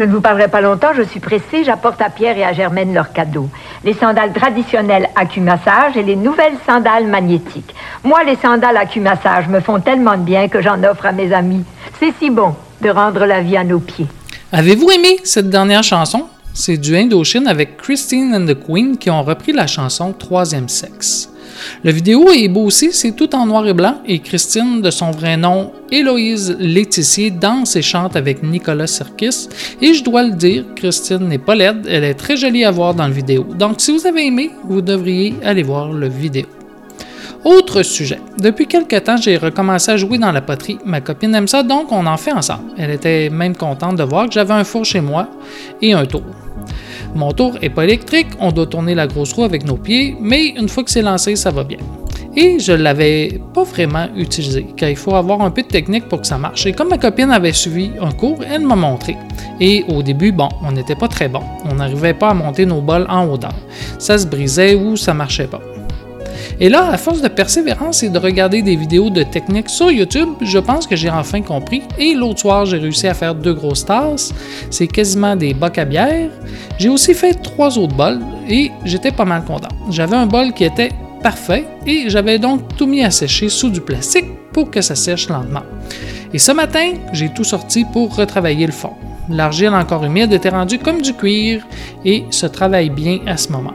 Je 0.00 0.06
ne 0.06 0.12
vous 0.12 0.22
parlerai 0.22 0.48
pas 0.48 0.62
longtemps, 0.62 0.94
je 0.96 1.02
suis 1.02 1.20
pressée, 1.20 1.62
j'apporte 1.62 2.00
à 2.00 2.08
Pierre 2.08 2.38
et 2.38 2.42
à 2.42 2.54
Germaine 2.54 2.94
leurs 2.94 3.12
cadeaux. 3.12 3.50
Les 3.84 3.92
sandales 3.92 4.32
traditionnelles 4.32 5.10
acumassage 5.14 5.94
et 5.94 6.02
les 6.02 6.16
nouvelles 6.16 6.56
sandales 6.66 7.06
magnétiques. 7.06 7.74
Moi, 8.02 8.24
les 8.24 8.36
sandales 8.36 8.78
acumassage 8.78 9.46
me 9.48 9.60
font 9.60 9.78
tellement 9.78 10.16
de 10.16 10.22
bien 10.22 10.48
que 10.48 10.62
j'en 10.62 10.82
offre 10.84 11.04
à 11.04 11.12
mes 11.12 11.34
amis. 11.34 11.64
C'est 11.98 12.14
si 12.18 12.30
bon 12.30 12.54
de 12.80 12.88
rendre 12.88 13.26
la 13.26 13.42
vie 13.42 13.58
à 13.58 13.64
nos 13.64 13.78
pieds. 13.78 14.06
Avez-vous 14.52 14.90
aimé 14.90 15.18
cette 15.22 15.50
dernière 15.50 15.82
chanson? 15.82 16.24
C'est 16.54 16.78
du 16.78 16.96
Indochine 16.96 17.46
avec 17.46 17.76
Christine 17.76 18.34
and 18.34 18.46
the 18.46 18.58
Queen 18.58 18.96
qui 18.96 19.10
ont 19.10 19.22
repris 19.22 19.52
la 19.52 19.66
chanson 19.66 20.14
Troisième 20.14 20.70
sexe. 20.70 21.28
Le 21.82 21.92
vidéo 21.92 22.30
est 22.30 22.48
beau 22.48 22.64
aussi, 22.64 22.92
c'est 22.92 23.12
tout 23.12 23.34
en 23.34 23.46
noir 23.46 23.66
et 23.66 23.74
blanc 23.74 23.96
et 24.06 24.18
Christine, 24.18 24.80
de 24.80 24.90
son 24.90 25.10
vrai 25.10 25.36
nom 25.36 25.72
Héloïse 25.90 26.56
Laetitia, 26.58 27.30
danse 27.30 27.76
et 27.76 27.82
chante 27.82 28.16
avec 28.16 28.42
Nicolas 28.42 28.86
Sirkis. 28.86 29.48
Et 29.80 29.94
je 29.94 30.04
dois 30.04 30.22
le 30.22 30.32
dire, 30.32 30.64
Christine 30.76 31.28
n'est 31.28 31.38
pas 31.38 31.54
laide, 31.54 31.86
elle 31.88 32.04
est 32.04 32.14
très 32.14 32.36
jolie 32.36 32.64
à 32.64 32.70
voir 32.70 32.94
dans 32.94 33.06
le 33.06 33.12
vidéo. 33.12 33.44
Donc 33.58 33.74
si 33.78 33.92
vous 33.92 34.06
avez 34.06 34.26
aimé, 34.26 34.50
vous 34.64 34.80
devriez 34.80 35.34
aller 35.44 35.62
voir 35.62 35.92
le 35.92 36.08
vidéo. 36.08 36.46
Autre 37.44 37.82
sujet. 37.82 38.20
Depuis 38.38 38.66
quelque 38.66 38.96
temps, 38.96 39.16
j'ai 39.16 39.38
recommencé 39.38 39.92
à 39.92 39.96
jouer 39.96 40.18
dans 40.18 40.30
la 40.30 40.42
poterie. 40.42 40.78
Ma 40.84 41.00
copine 41.00 41.34
aime 41.34 41.48
ça, 41.48 41.62
donc 41.62 41.90
on 41.90 42.04
en 42.04 42.18
fait 42.18 42.32
ensemble. 42.32 42.72
Elle 42.76 42.90
était 42.90 43.30
même 43.30 43.56
contente 43.56 43.96
de 43.96 44.02
voir 44.02 44.26
que 44.26 44.34
j'avais 44.34 44.52
un 44.52 44.64
four 44.64 44.84
chez 44.84 45.00
moi 45.00 45.26
et 45.80 45.94
un 45.94 46.04
tour. 46.04 46.22
Mon 47.14 47.32
tour 47.32 47.56
est 47.60 47.70
pas 47.70 47.84
électrique, 47.84 48.28
on 48.38 48.52
doit 48.52 48.66
tourner 48.66 48.94
la 48.94 49.06
grosse 49.06 49.32
roue 49.32 49.44
avec 49.44 49.64
nos 49.64 49.76
pieds, 49.76 50.16
mais 50.20 50.48
une 50.48 50.68
fois 50.68 50.84
que 50.84 50.90
c'est 50.90 51.02
lancé, 51.02 51.36
ça 51.36 51.50
va 51.50 51.64
bien. 51.64 51.78
Et 52.36 52.60
je 52.60 52.72
l'avais 52.72 53.40
pas 53.52 53.64
vraiment 53.64 54.06
utilisé, 54.16 54.64
car 54.76 54.88
il 54.88 54.96
faut 54.96 55.16
avoir 55.16 55.40
un 55.42 55.50
peu 55.50 55.62
de 55.62 55.66
technique 55.66 56.08
pour 56.08 56.20
que 56.20 56.26
ça 56.26 56.38
marche. 56.38 56.64
Et 56.66 56.72
comme 56.72 56.88
ma 56.88 56.98
copine 56.98 57.32
avait 57.32 57.52
suivi 57.52 57.90
un 58.00 58.12
cours, 58.12 58.38
elle 58.48 58.62
m'a 58.62 58.76
montré. 58.76 59.16
Et 59.60 59.84
au 59.88 60.02
début, 60.02 60.30
bon, 60.30 60.48
on 60.62 60.70
n'était 60.70 60.94
pas 60.94 61.08
très 61.08 61.28
bon. 61.28 61.42
On 61.68 61.74
n'arrivait 61.74 62.14
pas 62.14 62.30
à 62.30 62.34
monter 62.34 62.66
nos 62.66 62.80
bols 62.80 63.06
en 63.08 63.26
hauteur. 63.26 63.54
Ça 63.98 64.16
se 64.16 64.26
brisait 64.26 64.76
ou 64.76 64.96
ça 64.96 65.12
marchait 65.12 65.48
pas. 65.48 65.60
Et 66.62 66.68
là, 66.68 66.90
à 66.90 66.98
force 66.98 67.22
de 67.22 67.28
persévérance 67.28 68.02
et 68.02 68.10
de 68.10 68.18
regarder 68.18 68.60
des 68.60 68.76
vidéos 68.76 69.08
de 69.08 69.22
technique 69.22 69.70
sur 69.70 69.90
YouTube, 69.90 70.28
je 70.42 70.58
pense 70.58 70.86
que 70.86 70.94
j'ai 70.94 71.08
enfin 71.08 71.40
compris. 71.40 71.82
Et 71.98 72.12
l'autre 72.12 72.40
soir, 72.40 72.66
j'ai 72.66 72.76
réussi 72.76 73.08
à 73.08 73.14
faire 73.14 73.34
deux 73.34 73.54
grosses 73.54 73.86
tasses. 73.86 74.34
C'est 74.70 74.86
quasiment 74.86 75.36
des 75.36 75.54
bocs 75.54 75.78
à 75.78 75.86
bière. 75.86 76.28
J'ai 76.78 76.90
aussi 76.90 77.14
fait 77.14 77.32
trois 77.32 77.78
autres 77.78 77.94
bols 77.94 78.20
et 78.46 78.70
j'étais 78.84 79.10
pas 79.10 79.24
mal 79.24 79.42
content. 79.44 79.74
J'avais 79.88 80.16
un 80.16 80.26
bol 80.26 80.52
qui 80.52 80.64
était 80.64 80.90
parfait 81.22 81.64
et 81.86 82.10
j'avais 82.10 82.38
donc 82.38 82.76
tout 82.76 82.86
mis 82.86 83.02
à 83.02 83.10
sécher 83.10 83.48
sous 83.48 83.70
du 83.70 83.80
plastique 83.80 84.26
pour 84.52 84.70
que 84.70 84.82
ça 84.82 84.94
sèche 84.94 85.30
lentement. 85.30 85.62
Et 86.34 86.38
ce 86.38 86.52
matin, 86.52 86.92
j'ai 87.14 87.30
tout 87.30 87.44
sorti 87.44 87.86
pour 87.90 88.14
retravailler 88.14 88.66
le 88.66 88.72
fond. 88.72 88.92
L'argile 89.30 89.70
encore 89.70 90.04
humide 90.04 90.32
était 90.32 90.50
rendue 90.50 90.78
comme 90.78 91.00
du 91.00 91.14
cuir 91.14 91.66
et 92.04 92.24
se 92.30 92.46
travaille 92.46 92.90
bien 92.90 93.20
à 93.26 93.38
ce 93.38 93.50
moment. 93.50 93.74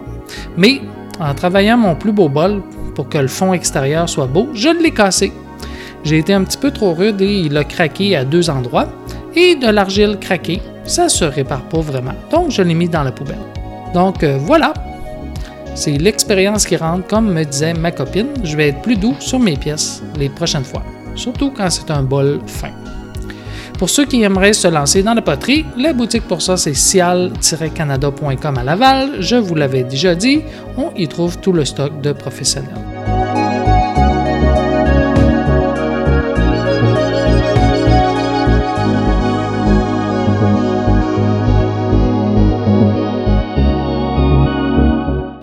Mais 0.55 0.81
en 1.19 1.33
travaillant 1.33 1.77
mon 1.77 1.95
plus 1.95 2.11
beau 2.11 2.29
bol 2.29 2.61
pour 2.95 3.09
que 3.09 3.17
le 3.17 3.27
fond 3.27 3.53
extérieur 3.53 4.07
soit 4.09 4.27
beau, 4.27 4.49
je 4.53 4.69
l'ai 4.69 4.91
cassé. 4.91 5.31
J'ai 6.03 6.19
été 6.19 6.33
un 6.33 6.43
petit 6.43 6.57
peu 6.57 6.71
trop 6.71 6.93
rude 6.93 7.21
et 7.21 7.41
il 7.41 7.57
a 7.57 7.63
craqué 7.63 8.15
à 8.15 8.23
deux 8.23 8.49
endroits. 8.49 8.87
Et 9.35 9.55
de 9.55 9.67
l'argile 9.67 10.17
craquée, 10.19 10.61
ça 10.85 11.09
se 11.09 11.25
répare 11.25 11.63
pas 11.63 11.81
vraiment. 11.81 12.13
Donc 12.31 12.51
je 12.51 12.61
l'ai 12.61 12.73
mis 12.73 12.87
dans 12.87 13.03
la 13.03 13.11
poubelle. 13.11 13.39
Donc 13.93 14.23
euh, 14.23 14.37
voilà. 14.39 14.73
C'est 15.73 15.97
l'expérience 15.97 16.65
qui 16.65 16.77
rentre, 16.77 17.07
comme 17.07 17.33
me 17.33 17.43
disait 17.43 17.73
ma 17.73 17.91
copine. 17.91 18.29
Je 18.43 18.55
vais 18.55 18.69
être 18.69 18.81
plus 18.81 18.95
doux 18.95 19.15
sur 19.19 19.39
mes 19.39 19.57
pièces 19.57 20.01
les 20.17 20.29
prochaines 20.29 20.63
fois. 20.63 20.83
Surtout 21.15 21.51
quand 21.51 21.69
c'est 21.69 21.91
un 21.91 22.03
bol 22.03 22.39
fin. 22.45 22.71
Pour 23.77 23.89
ceux 23.89 24.05
qui 24.05 24.23
aimeraient 24.23 24.53
se 24.53 24.67
lancer 24.67 25.03
dans 25.03 25.13
la 25.13 25.21
poterie, 25.21 25.65
la 25.77 25.91
boutique 25.91 26.27
pour 26.27 26.41
ça 26.41 26.55
c'est 26.55 26.73
cial-canada.com 26.73 28.57
à 28.57 28.63
Laval. 28.63 29.21
Je 29.21 29.35
vous 29.35 29.55
l'avais 29.55 29.83
déjà 29.83 30.15
dit, 30.15 30.41
on 30.77 30.91
y 30.95 31.07
trouve 31.07 31.37
tout 31.39 31.51
le 31.51 31.65
stock 31.65 32.01
de 32.01 32.13
professionnels. 32.13 32.73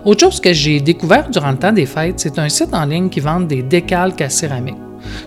Autre 0.05 0.19
chose 0.19 0.41
que 0.41 0.51
j'ai 0.51 0.81
découvert 0.81 1.29
durant 1.29 1.51
le 1.51 1.57
temps 1.57 1.71
des 1.71 1.85
fêtes, 1.85 2.19
c'est 2.19 2.37
un 2.37 2.49
site 2.49 2.73
en 2.73 2.85
ligne 2.85 3.09
qui 3.09 3.19
vend 3.19 3.39
des 3.39 3.63
décalques 3.63 4.21
à 4.21 4.29
céramique. 4.29 4.82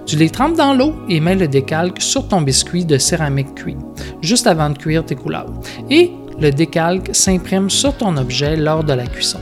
Tu 0.07 0.17
les 0.17 0.31
trempes 0.31 0.57
dans 0.57 0.75
l'eau 0.75 0.95
et 1.09 1.21
mets 1.21 1.35
le 1.35 1.49
décalque 1.49 2.01
sur 2.01 2.29
ton 2.29 2.43
biscuit 2.43 2.85
de 2.85 2.99
céramique 2.99 3.55
cuit, 3.55 3.77
juste 4.23 4.47
avant 4.47 4.71
de 4.71 4.79
cuire 4.79 5.05
tes 5.05 5.17
couleurs. 5.17 5.53
Et 5.91 6.13
le 6.41 6.51
décalque 6.51 7.15
s'imprime 7.15 7.71
sur 7.71 7.97
ton 7.97 8.17
objet 8.17 8.57
lors 8.57 8.85
de 8.85 8.93
la 8.93 9.07
cuisson. 9.07 9.41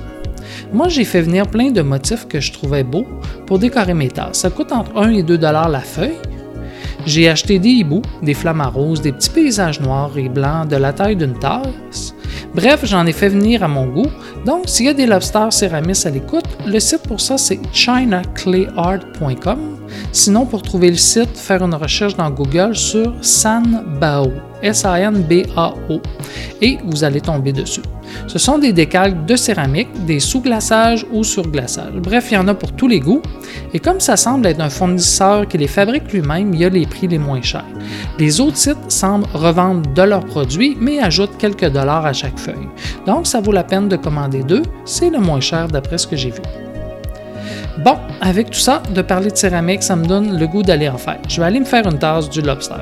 Moi, 0.73 0.89
j'ai 0.89 1.05
fait 1.05 1.23
venir 1.23 1.47
plein 1.47 1.71
de 1.71 1.83
motifs 1.83 2.27
que 2.27 2.41
je 2.41 2.53
trouvais 2.53 2.85
beaux 2.85 3.07
pour 3.47 3.59
décorer 3.59 3.95
mes 3.95 4.09
tasses. 4.09 4.39
Ça 4.39 4.51
coûte 4.51 4.73
entre 4.73 4.97
1 4.97 5.11
et 5.11 5.23
2 5.23 5.39
dollars 5.39 5.69
la 5.69 5.81
feuille. 5.81 6.19
J'ai 7.07 7.29
acheté 7.29 7.59
des 7.59 7.69
hiboux, 7.69 8.03
des 8.23 8.35
flammes 8.35 8.63
roses, 8.63 9.03
des 9.03 9.13
petits 9.13 9.31
paysages 9.31 9.81
noirs 9.81 10.17
et 10.17 10.29
blancs 10.29 10.69
de 10.69 10.77
la 10.77 10.93
taille 10.93 11.17
d'une 11.17 11.39
tasse. 11.39 12.15
Bref, 12.55 12.81
j'en 12.85 13.07
ai 13.07 13.13
fait 13.13 13.29
venir 13.29 13.63
à 13.63 13.69
mon 13.69 13.87
goût. 13.87 14.11
Donc, 14.47 14.65
s'il 14.67 14.87
y 14.87 14.89
a 14.89 14.95
des 14.95 15.07
lobsters 15.07 15.53
céramistes 15.53 16.07
à 16.07 16.11
l'écoute, 16.11 16.47
le 16.67 16.81
site 16.81 17.03
pour 17.03 17.21
ça, 17.21 17.37
c'est 17.37 17.61
chinaclayart.com. 17.73 19.74
Sinon, 20.13 20.47
pour 20.47 20.63
trouver 20.63 20.91
le 20.91 20.97
site, 20.97 21.37
faire 21.37 21.63
une 21.63 21.75
recherche 21.75 22.17
dans 22.17 22.31
Google 22.31 22.77
sur 22.77 23.13
Sanbao, 23.21 24.33
S-A-N-B-A-O, 24.63 26.01
et 26.61 26.79
vous 26.85 27.05
allez 27.05 27.21
tomber 27.21 27.53
dessus. 27.53 27.83
Ce 28.27 28.39
sont 28.39 28.59
des 28.59 28.73
décalques 28.73 29.25
de 29.27 29.37
céramique, 29.37 29.89
des 30.07 30.21
sous-glaçages 30.21 31.07
ou 31.13 31.25
sur-glaçage. 31.25 31.95
Bref, 31.95 32.29
il 32.31 32.35
y 32.35 32.37
en 32.37 32.49
a 32.49 32.55
pour 32.55 32.73
tous 32.73 32.89
les 32.89 33.01
goûts. 33.01 33.23
Et 33.73 33.81
comme 33.81 34.01
ça 34.01 34.17
semble 34.17 34.47
être 34.47 34.61
un 34.61 34.71
fournisseur 34.71 35.49
qui 35.49 35.59
les 35.59 35.67
fabrique 35.67 36.13
lui-même, 36.13 36.55
il 36.55 36.61
y 36.61 36.65
a 36.65 36.69
les 36.69 36.87
prix 36.87 37.09
les 37.09 37.19
moins 37.19 37.43
chers. 37.43 37.65
Les 38.19 38.41
autres 38.41 38.57
sites 38.57 38.91
semblent 38.91 39.27
revendre 39.35 39.93
de 39.93 40.03
leurs 40.03 40.25
produits, 40.25 40.77
mais 40.81 41.01
ajoutent 41.01 41.37
quelques 41.39 41.69
dollars 41.69 42.07
à 42.07 42.13
chaque 42.13 42.39
feuille. 42.39 42.69
Donc, 43.07 43.27
ça 43.27 43.41
vaut 43.41 43.53
la 43.53 43.65
peine 43.65 43.89
de 43.89 43.97
commander 43.97 44.43
deux. 44.43 44.63
C'est 44.85 45.11
le 45.11 45.19
moins 45.19 45.41
cher 45.41 45.69
d'après 45.69 45.99
ce 45.99 46.07
que 46.07 46.17
j'ai 46.17 46.31
vu. 46.31 46.41
Bon, 47.79 47.97
avec 48.21 48.51
tout 48.51 48.61
ça, 48.61 48.83
de 48.95 49.03
parler 49.03 49.31
de 49.31 49.37
céramique, 49.37 49.83
ça 49.83 49.97
me 49.97 50.07
donne 50.07 50.39
le 50.39 50.47
goût 50.47 50.63
d'aller 50.63 50.89
en 50.89 50.97
faire. 50.97 51.19
Je 51.29 51.41
vais 51.41 51.47
aller 51.47 51.59
me 51.59 51.65
faire 51.65 51.85
une 51.87 51.99
tasse 51.99 52.31
du 52.31 52.41
lobster. 52.41 52.77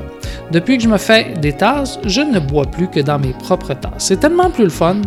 Depuis 0.51 0.77
que 0.77 0.83
je 0.83 0.87
me 0.87 0.97
fais 0.97 1.33
des 1.41 1.53
tasses, 1.53 1.99
je 2.05 2.21
ne 2.21 2.39
bois 2.39 2.65
plus 2.65 2.87
que 2.87 2.99
dans 2.99 3.17
mes 3.17 3.33
propres 3.33 3.73
tasses. 3.73 3.93
C'est 3.97 4.19
tellement 4.19 4.51
plus 4.51 4.65
le 4.65 4.69
fun. 4.69 4.97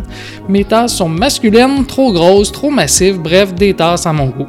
Mes 0.49 0.65
tasses 0.65 0.95
sont 0.95 1.07
masculines, 1.07 1.85
trop 1.85 2.11
grosses, 2.11 2.51
trop 2.51 2.69
massives, 2.69 3.17
bref, 3.17 3.53
des 3.53 3.73
tasses 3.73 4.05
à 4.05 4.11
mon 4.11 4.27
goût. 4.27 4.47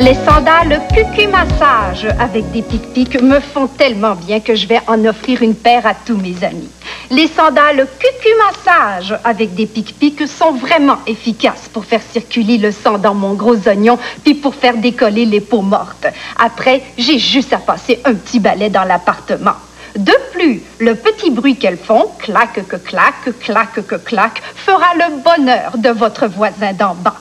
Les 0.00 0.14
sandales 0.14 0.80
Cucu 0.94 1.28
Massage 1.28 2.06
avec 2.18 2.50
des 2.52 2.62
pic-pics 2.62 3.20
me 3.20 3.38
font 3.40 3.66
tellement 3.66 4.14
bien 4.14 4.40
que 4.40 4.54
je 4.54 4.66
vais 4.66 4.80
en 4.86 5.04
offrir 5.04 5.42
une 5.42 5.54
paire 5.54 5.86
à 5.86 5.92
tous 5.92 6.16
mes 6.16 6.42
amis. 6.42 6.70
Les 7.12 7.26
sandales 7.26 7.88
Cucu 7.98 8.28
Massage 8.38 9.18
avec 9.24 9.56
des 9.56 9.66
pic-pics 9.66 10.28
sont 10.28 10.52
vraiment 10.52 10.98
efficaces 11.08 11.68
pour 11.72 11.84
faire 11.84 12.02
circuler 12.02 12.56
le 12.56 12.70
sang 12.70 12.98
dans 12.98 13.14
mon 13.14 13.34
gros 13.34 13.56
oignon 13.66 13.98
puis 14.22 14.34
pour 14.34 14.54
faire 14.54 14.76
décoller 14.76 15.24
les 15.24 15.40
peaux 15.40 15.60
mortes. 15.60 16.06
Après, 16.38 16.82
j'ai 16.96 17.18
juste 17.18 17.52
à 17.52 17.58
passer 17.58 17.98
un 18.04 18.14
petit 18.14 18.38
balai 18.38 18.70
dans 18.70 18.84
l'appartement. 18.84 19.56
De 19.96 20.12
plus, 20.32 20.62
le 20.78 20.94
petit 20.94 21.30
bruit 21.30 21.56
qu'elles 21.56 21.78
font, 21.78 22.12
clac 22.20 22.64
que 22.68 22.76
clac, 22.76 23.14
clac 23.40 23.84
que 23.84 23.96
clac, 23.96 24.40
fera 24.54 24.94
le 24.94 25.20
bonheur 25.20 25.78
de 25.78 25.90
votre 25.90 26.28
voisin 26.28 26.74
d'en 26.74 26.94
bas. 26.94 27.16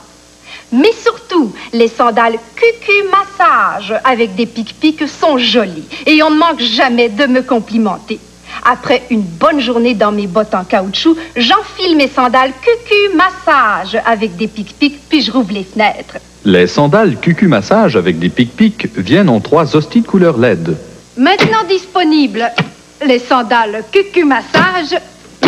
Mais 0.72 0.92
surtout, 0.94 1.52
les 1.74 1.88
sandales 1.88 2.38
Cucu 2.56 2.92
Massage 3.10 3.96
avec 4.04 4.36
des 4.36 4.46
pic-pics 4.46 5.08
sont 5.08 5.40
jolies 5.40 5.88
et 6.06 6.22
on 6.22 6.30
ne 6.30 6.38
manque 6.38 6.62
jamais 6.62 7.10
de 7.10 7.26
me 7.26 7.42
complimenter. 7.42 8.20
Après 8.64 9.04
une 9.10 9.22
bonne 9.22 9.60
journée 9.60 9.94
dans 9.94 10.12
mes 10.12 10.28
bottes 10.28 10.54
en 10.54 10.64
caoutchouc, 10.64 11.16
j'enfile 11.36 11.96
mes 11.98 12.08
sandales 12.08 12.52
Cucu 12.62 13.16
Massage 13.16 14.02
avec 14.06 14.36
des 14.36 14.48
pic-pics 14.48 15.00
puis 15.10 15.22
je 15.22 15.32
rouvre 15.32 15.54
les 15.54 15.64
fenêtres. 15.64 16.18
Les 16.46 16.68
sandales 16.68 17.18
Cucu 17.18 17.48
Massage 17.48 17.96
avec 17.96 18.20
des 18.20 18.30
pic-pics 18.30 18.88
viennent 18.98 19.30
en 19.30 19.40
trois 19.40 19.76
hosties 19.76 20.02
de 20.02 20.08
couleur 20.08 20.38
LED. 20.38 20.78
Maintenant 21.18 21.64
disponibles, 21.68 22.50
les 23.06 23.20
sandales 23.20 23.84
Cucu 23.92 24.24
Massage 24.24 24.98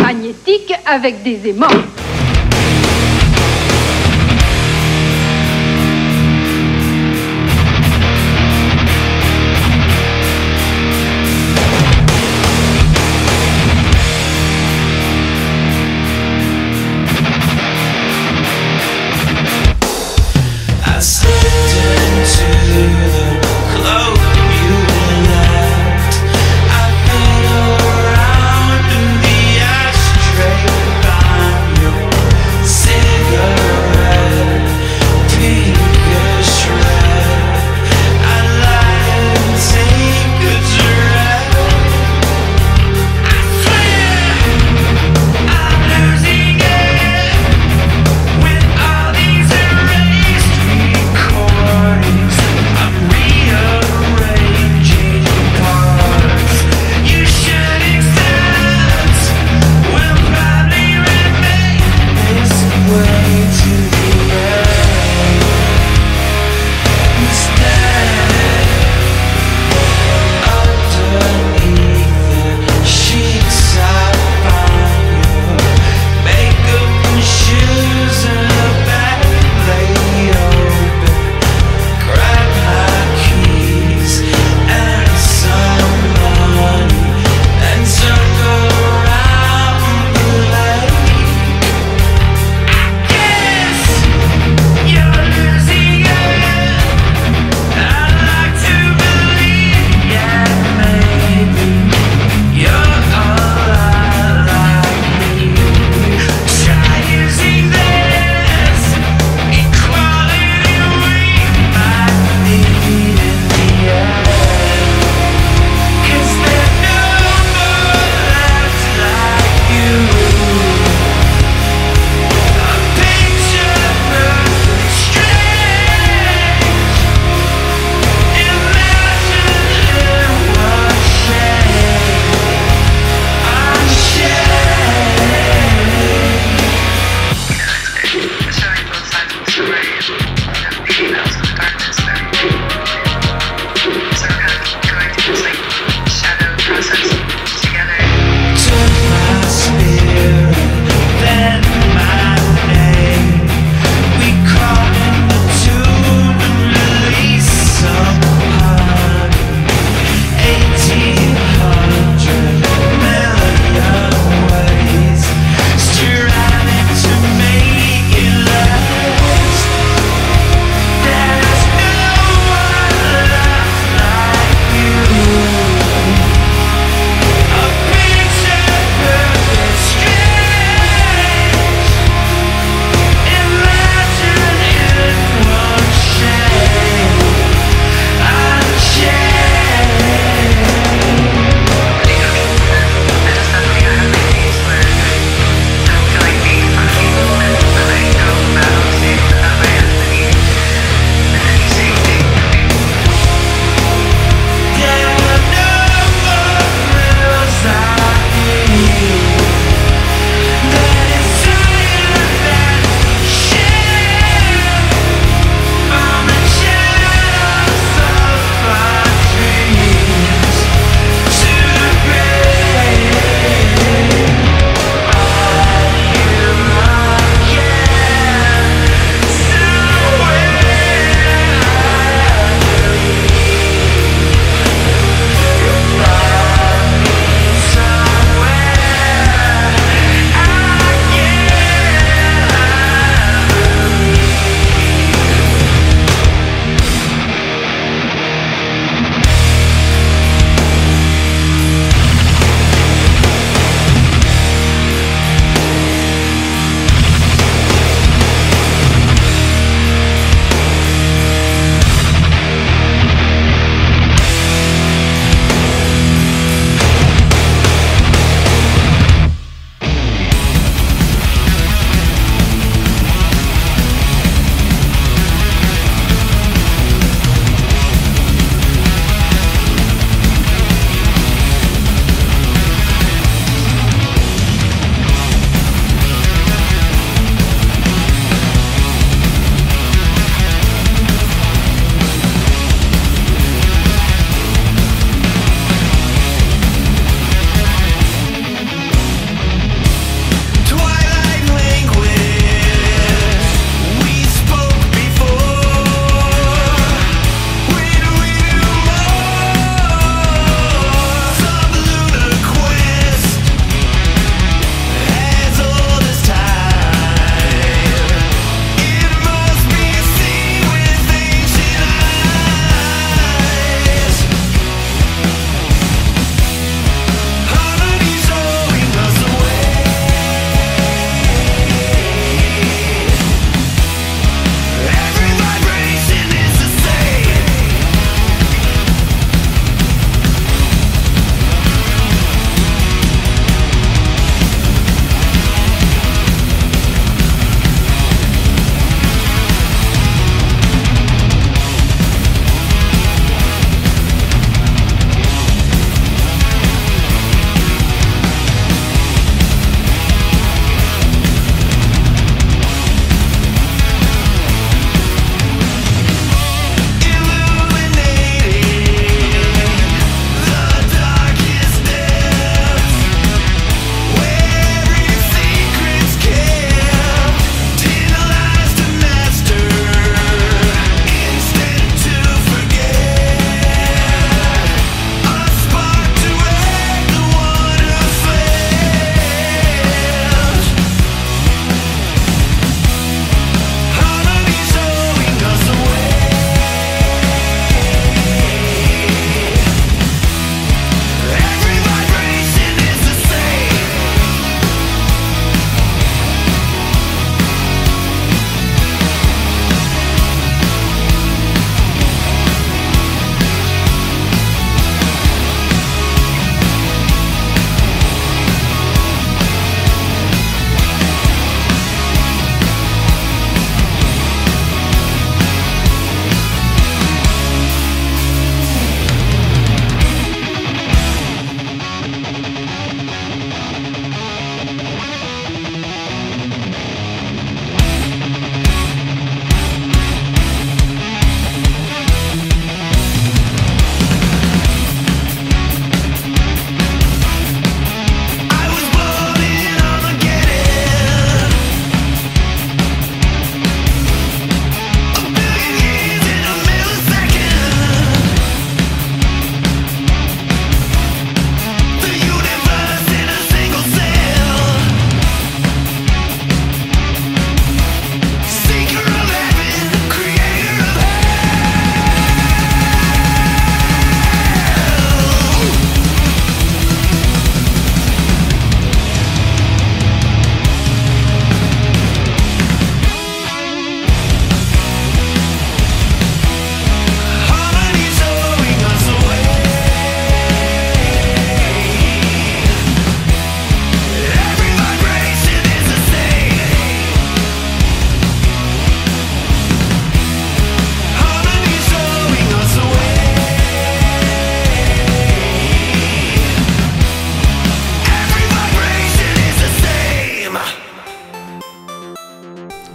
magnétiques 0.01 0.73
avec 0.85 1.23
des 1.23 1.49
aimants. 1.49 1.67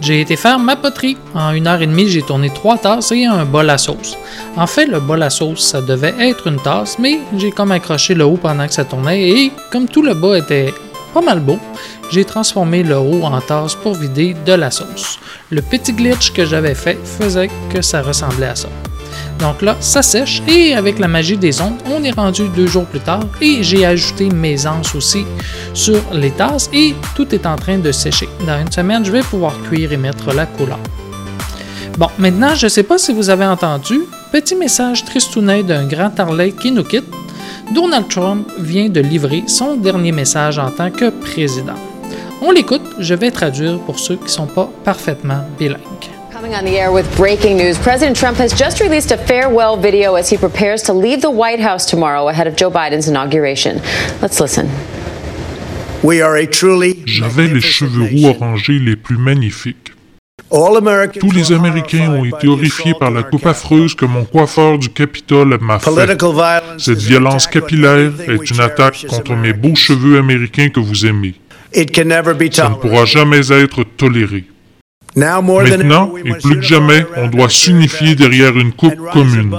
J'ai 0.07 0.21
été 0.21 0.37
faire 0.37 0.57
ma 0.57 0.77
poterie. 0.77 1.17
En 1.35 1.51
une 1.51 1.67
heure 1.67 1.81
et 1.81 1.85
demie, 1.85 2.07
j'ai 2.07 2.21
tourné 2.21 2.49
trois 2.49 2.77
tasses 2.77 3.11
et 3.11 3.25
un 3.25 3.43
bol 3.43 3.69
à 3.69 3.77
sauce. 3.77 4.17
En 4.55 4.65
fait, 4.65 4.85
le 4.85 5.01
bol 5.01 5.21
à 5.21 5.29
sauce, 5.29 5.59
ça 5.59 5.81
devait 5.81 6.15
être 6.17 6.47
une 6.47 6.61
tasse, 6.61 6.97
mais 6.97 7.19
j'ai 7.35 7.51
comme 7.51 7.73
accroché 7.73 8.13
le 8.13 8.23
haut 8.23 8.37
pendant 8.37 8.65
que 8.67 8.73
ça 8.73 8.85
tournait 8.85 9.27
et 9.27 9.51
comme 9.69 9.89
tout 9.89 10.01
le 10.01 10.13
bas 10.13 10.37
était 10.37 10.73
pas 11.13 11.19
mal 11.19 11.41
beau, 11.41 11.59
j'ai 12.09 12.23
transformé 12.23 12.83
le 12.83 12.97
haut 12.97 13.23
en 13.23 13.41
tasse 13.41 13.75
pour 13.75 13.95
vider 13.95 14.33
de 14.45 14.53
la 14.53 14.71
sauce. 14.71 15.19
Le 15.49 15.61
petit 15.61 15.91
glitch 15.91 16.31
que 16.31 16.45
j'avais 16.45 16.75
fait 16.75 16.97
faisait 17.03 17.49
que 17.69 17.81
ça 17.81 18.01
ressemblait 18.01 18.47
à 18.47 18.55
ça. 18.55 18.69
Donc 19.39 19.61
là, 19.61 19.75
ça 19.79 20.01
sèche 20.01 20.41
et 20.47 20.73
avec 20.73 20.97
la 20.99 21.07
magie 21.07 21.37
des 21.37 21.61
ondes, 21.61 21.77
on 21.85 22.03
est 22.03 22.11
rendu 22.11 22.43
deux 22.55 22.67
jours 22.67 22.85
plus 22.85 22.99
tard 22.99 23.25
et 23.39 23.61
j'ai 23.61 23.85
ajouté 23.85 24.29
mes 24.29 24.65
anses 24.65 24.95
aussi 24.95 25.25
sur 25.73 26.01
les 26.11 26.31
tasses 26.31 26.69
et 26.73 26.95
tout 27.15 27.33
est 27.35 27.45
en 27.45 27.55
train 27.55 27.77
de 27.77 27.91
sécher. 27.91 28.27
Dans 28.45 28.59
une 28.59 28.71
semaine, 28.71 29.05
je 29.05 29.11
vais 29.11 29.21
pouvoir 29.21 29.53
cuire 29.69 29.91
et 29.91 29.97
mettre 29.97 30.33
la 30.33 30.45
couleur. 30.45 30.79
Bon, 31.97 32.07
maintenant, 32.17 32.55
je 32.55 32.65
ne 32.65 32.69
sais 32.69 32.83
pas 32.83 32.97
si 32.97 33.13
vous 33.13 33.29
avez 33.29 33.45
entendu, 33.45 34.01
petit 34.31 34.55
message 34.55 35.05
tristounet 35.05 35.63
d'un 35.63 35.87
grand 35.87 36.19
Harley 36.19 36.51
qui 36.51 36.71
nous 36.71 36.83
quitte. 36.83 37.11
Donald 37.73 38.07
Trump 38.07 38.47
vient 38.59 38.89
de 38.89 39.01
livrer 39.01 39.43
son 39.47 39.75
dernier 39.75 40.11
message 40.11 40.57
en 40.57 40.71
tant 40.71 40.89
que 40.89 41.09
président. 41.09 41.75
On 42.41 42.51
l'écoute, 42.51 42.83
je 42.99 43.13
vais 43.15 43.31
traduire 43.31 43.79
pour 43.79 43.99
ceux 43.99 44.15
qui 44.15 44.25
ne 44.25 44.29
sont 44.29 44.45
pas 44.45 44.69
parfaitement 44.83 45.41
bilingues. 45.57 46.16
Coming 46.37 46.53
on 46.53 46.65
the 46.65 46.77
air 46.77 46.91
with 46.91 47.07
breaking 47.17 47.57
news, 47.57 47.79
President 47.79 48.15
Trump 48.15 48.37
has 48.37 48.53
just 48.53 48.79
released 48.79 49.11
a 49.11 49.17
farewell 49.17 49.75
video 49.75 50.13
as 50.13 50.29
he 50.29 50.37
prepares 50.37 50.83
to 50.83 50.93
leave 50.93 51.19
the 51.19 51.31
White 51.31 51.59
House 51.59 51.83
tomorrow 51.83 52.27
ahead 52.27 52.45
of 52.45 52.55
Joe 52.55 52.69
Biden's 52.69 53.07
inauguration. 53.07 53.81
Let's 54.21 54.39
listen. 54.39 54.69
J'avais 56.03 57.47
les 57.47 57.59
cheveux 57.59 58.03
roux 58.03 58.27
orangés 58.27 58.77
les 58.77 58.95
plus 58.95 59.17
magnifiques. 59.17 59.93
Tous 61.19 61.31
les 61.31 61.51
Américains 61.51 62.11
ont 62.11 62.23
été 62.23 62.47
horrifiés 62.47 62.93
par 62.93 63.09
la 63.09 63.23
coupe 63.23 63.47
affreuse 63.47 63.95
que 63.95 64.05
mon 64.05 64.23
coiffeur 64.23 64.77
du 64.77 64.89
Capitole 64.89 65.57
m'a 65.59 65.79
fait. 65.79 65.89
Cette 66.77 66.99
violence 66.99 67.47
capillaire 67.47 68.11
est 68.27 68.51
une 68.51 68.59
attaque 68.59 69.07
contre 69.09 69.33
mes 69.33 69.53
beaux 69.53 69.73
cheveux 69.73 70.19
américains 70.19 70.69
que 70.69 70.79
vous 70.79 71.03
aimez. 71.07 71.33
Ça 71.73 72.69
ne 72.69 72.75
pourra 72.75 73.05
jamais 73.05 73.51
être 73.51 73.83
toléré. 73.97 74.45
Maintenant, 75.17 76.13
et 76.23 76.31
plus 76.33 76.57
que 76.57 76.61
jamais, 76.61 77.03
on 77.15 77.27
doit 77.27 77.49
s'unifier 77.49 78.13
derrière 78.13 78.55
une 78.55 78.71
coupe 78.71 78.95
commune. 79.11 79.55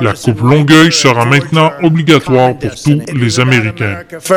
La 0.00 0.12
coupe 0.12 0.40
Longueuil 0.40 0.92
sera 0.92 1.24
maintenant 1.24 1.72
obligatoire 1.82 2.56
pour 2.56 2.70
tous 2.74 3.00
les 3.12 3.40
Américains. 3.40 4.04
Je 4.12 4.28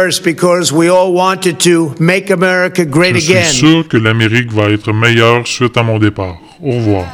suis 3.11 3.55
sûr 3.55 3.87
que 3.87 3.97
l'Amérique 3.97 4.51
va 4.51 4.71
être 4.71 4.91
meilleure 4.91 5.45
suite 5.47 5.77
à 5.77 5.83
mon 5.83 5.99
départ. 5.99 6.37
Au 6.61 6.71
revoir. 6.71 7.05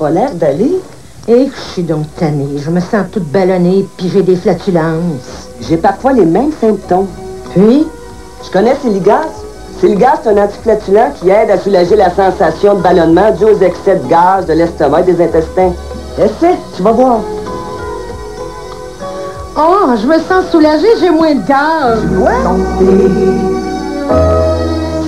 Pas 0.00 0.10
l'air 0.10 0.34
d'aller. 0.34 0.80
Et 1.28 1.50
je 1.54 1.72
suis 1.72 1.82
donc 1.82 2.06
tannée. 2.16 2.56
Je 2.56 2.70
me 2.70 2.80
sens 2.80 3.04
toute 3.12 3.30
ballonnée, 3.30 3.86
puis 3.98 4.10
j'ai 4.12 4.22
des 4.22 4.36
flatulences. 4.36 5.48
J'ai 5.60 5.76
parfois 5.76 6.12
les 6.12 6.24
mêmes 6.24 6.52
symptômes. 6.58 7.06
Puis? 7.54 7.86
Je 8.42 8.50
connais 8.50 8.74
Siligas. 8.76 9.28
Siligas, 9.78 10.20
c'est 10.22 10.30
un 10.30 10.42
antiflatulant 10.42 11.12
qui 11.20 11.28
aide 11.28 11.50
à 11.50 11.58
soulager 11.58 11.96
la 11.96 12.10
sensation 12.10 12.74
de 12.74 12.80
ballonnement 12.80 13.30
due 13.32 13.44
aux 13.44 13.60
excès 13.60 13.96
de 13.96 14.08
gaz 14.08 14.46
de 14.46 14.54
l'estomac 14.54 15.00
et 15.00 15.12
des 15.12 15.22
intestins. 15.22 15.72
Essaie, 16.18 16.56
tu 16.74 16.82
vas 16.82 16.92
voir. 16.92 17.20
Oh, 19.56 19.90
je 20.00 20.06
me 20.06 20.18
sens 20.20 20.46
soulagée, 20.50 20.96
j'ai 21.00 21.10
moins 21.10 21.34
de 21.34 21.46
gaz. 21.46 22.00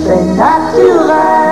C'est 0.05 0.23
naturel. 0.35 1.42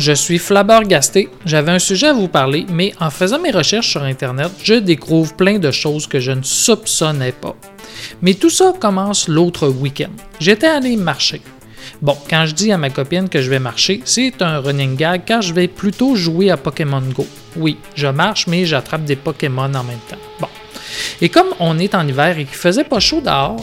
Je 0.00 0.12
suis 0.12 0.38
flabbergasté. 0.38 1.28
J'avais 1.44 1.72
un 1.72 1.78
sujet 1.78 2.08
à 2.08 2.12
vous 2.14 2.28
parler, 2.28 2.64
mais 2.72 2.94
en 3.00 3.10
faisant 3.10 3.38
mes 3.38 3.50
recherches 3.50 3.90
sur 3.90 4.02
Internet, 4.02 4.50
je 4.62 4.74
découvre 4.74 5.34
plein 5.36 5.58
de 5.58 5.70
choses 5.70 6.06
que 6.06 6.20
je 6.20 6.32
ne 6.32 6.42
soupçonnais 6.42 7.32
pas. 7.32 7.54
Mais 8.22 8.34
tout 8.34 8.48
ça 8.48 8.72
commence 8.80 9.28
l'autre 9.28 9.68
week-end. 9.68 10.10
J'étais 10.40 10.66
allé 10.66 10.96
marcher. 10.96 11.42
Bon, 12.00 12.16
quand 12.30 12.46
je 12.46 12.54
dis 12.54 12.72
à 12.72 12.78
ma 12.78 12.88
copine 12.88 13.28
que 13.28 13.42
je 13.42 13.50
vais 13.50 13.58
marcher, 13.58 14.00
c'est 14.06 14.40
un 14.40 14.58
running 14.60 14.96
gag 14.96 15.24
car 15.26 15.42
je 15.42 15.52
vais 15.52 15.68
plutôt 15.68 16.16
jouer 16.16 16.50
à 16.50 16.56
Pokémon 16.56 17.02
Go. 17.02 17.26
Oui, 17.56 17.76
je 17.94 18.06
marche, 18.06 18.46
mais 18.46 18.64
j'attrape 18.64 19.04
des 19.04 19.16
Pokémon 19.16 19.64
en 19.64 19.84
même 19.84 19.98
temps. 20.08 20.16
Bon. 20.40 20.48
Et 21.20 21.28
comme 21.28 21.48
on 21.58 21.78
est 21.78 21.94
en 21.94 22.08
hiver 22.08 22.38
et 22.38 22.46
qu'il 22.46 22.56
faisait 22.56 22.84
pas 22.84 23.00
chaud 23.00 23.20
dehors, 23.20 23.62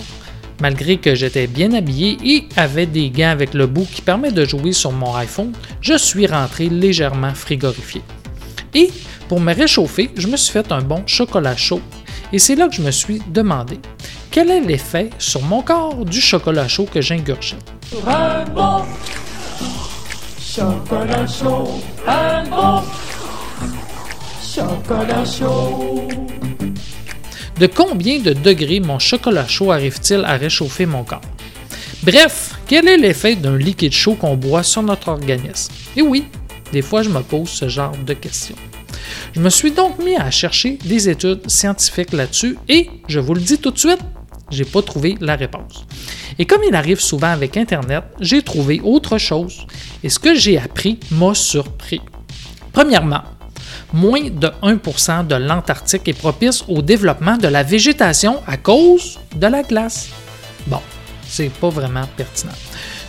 malgré 0.62 0.98
que 0.98 1.15
j'étais 1.15 1.48
bien 1.48 1.74
habillé 1.74 2.17
et 2.24 2.48
avait 2.56 2.86
des 2.86 3.10
gants 3.10 3.30
avec 3.30 3.54
le 3.54 3.67
bout 3.67 3.88
qui 3.91 4.02
permet 4.02 4.32
de 4.32 4.46
jouer 4.46 4.74
sur 4.74 4.91
mon 4.91 5.15
iPhone, 5.15 5.52
je 5.82 5.98
suis 5.98 6.28
rentré 6.28 6.70
légèrement 6.70 7.34
frigorifié. 7.34 8.02
Et 8.74 8.91
pour 9.28 9.39
me 9.39 9.54
réchauffer, 9.54 10.10
je 10.15 10.28
me 10.28 10.38
suis 10.38 10.54
fait 10.54 10.72
un 10.72 10.82
bon 10.82 11.04
chocolat 11.06 11.56
chaud. 11.56 11.82
Et 12.34 12.39
c'est 12.39 12.56
là 12.56 12.67
que 12.67 12.76
je 12.76 12.82
me 12.82 12.91
suis 12.91 13.22
demandé 13.28 13.80
quel 14.32 14.52
est 14.52 14.62
l'effet 14.62 15.10
sur 15.17 15.41
mon 15.41 15.63
corps 15.63 16.06
du 16.06 16.22
chocolat 16.22 16.67
chaud 16.67 16.88
que 16.91 17.02
j'ingurgite? 17.02 17.58
Un 18.06 18.46
bon 18.54 18.84
chocolat 20.39 21.26
chaud, 21.26 21.82
un 22.08 22.43
bon 22.43 22.84
chocolat 24.43 25.26
chaud. 25.26 26.08
De 27.60 27.65
combien 27.65 28.20
de 28.20 28.34
degrés 28.34 28.80
mon 28.80 29.00
chocolat 29.00 29.48
chaud 29.48 29.72
arrive-t-il 29.72 30.24
à 30.26 30.38
réchauffer 30.38 30.86
mon 30.86 31.04
corps? 31.04 31.22
Bref, 32.04 32.54
quel 32.67 32.88
est 32.88 32.98
l'effet 32.98 33.36
d'un 33.36 33.58
liquide 33.58 33.93
chaud 33.93 34.13
qu'on 34.13 34.36
boit 34.36 34.62
sur 34.62 34.84
notre 34.84 35.08
organisme? 35.08 35.74
Et 35.96 36.04
oui, 36.04 36.26
des 36.72 36.84
fois 36.84 37.02
je 37.02 37.10
me 37.10 37.22
pose 37.22 37.50
ce 37.50 37.67
genre 37.67 37.98
de 38.06 38.13
questions. 38.13 38.56
Je 39.34 39.39
me 39.39 39.50
suis 39.50 39.72
donc 39.72 39.98
mis 39.98 40.15
à 40.15 40.30
chercher 40.30 40.78
des 40.86 41.10
études 41.10 41.50
scientifiques 41.50 42.13
là-dessus 42.13 42.58
et 42.70 42.91
je 43.08 43.20
vous 43.20 43.34
le 43.34 43.41
dis 43.41 43.58
tout 43.58 43.72
de 43.72 43.80
suite, 43.80 44.02
j'ai 44.52 44.65
pas 44.65 44.84
trouvé 44.84 45.17
la 45.20 45.36
réponse. 45.36 45.88
Et 46.38 46.46
comme 46.46 46.62
il 46.63 46.76
arrive 46.76 47.00
souvent 47.00 47.32
avec 47.32 47.58
Internet, 47.58 48.04
j'ai 48.20 48.43
trouvé 48.43 48.82
autre 48.84 49.17
chose 49.17 49.65
et 50.04 50.10
ce 50.10 50.20
que 50.20 50.36
j'ai 50.36 50.60
appris 50.60 51.00
m'a 51.10 51.34
surpris. 51.34 52.02
Premièrement, 52.72 53.24
moins 53.93 54.30
de 54.30 54.52
1% 54.62 55.28
de 55.28 55.36
l'Antarctique 55.36 56.08
est 56.08 56.13
propice 56.13 56.63
au 56.67 56.82
développement 56.82 57.38
de 57.38 57.47
la 57.47 57.63
végétation 57.63 58.41
à 58.47 58.58
cause 58.58 59.19
de 59.36 59.47
la 59.47 59.63
glace. 59.63 60.10
Bon, 60.67 60.82
c'est 61.28 61.50
pas 61.50 61.69
vraiment 61.69 62.08
pertinent. 62.15 62.54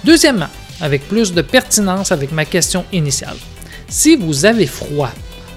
Deuxièmement, 0.04 0.48
avec 0.80 1.06
plus 1.08 1.32
de 1.32 1.42
pertinence 1.42 2.12
avec 2.12 2.32
ma 2.32 2.44
question 2.44 2.84
initiale. 2.92 3.36
Si 3.88 4.16
vous 4.16 4.44
avez 4.44 4.66
froid, 4.66 5.10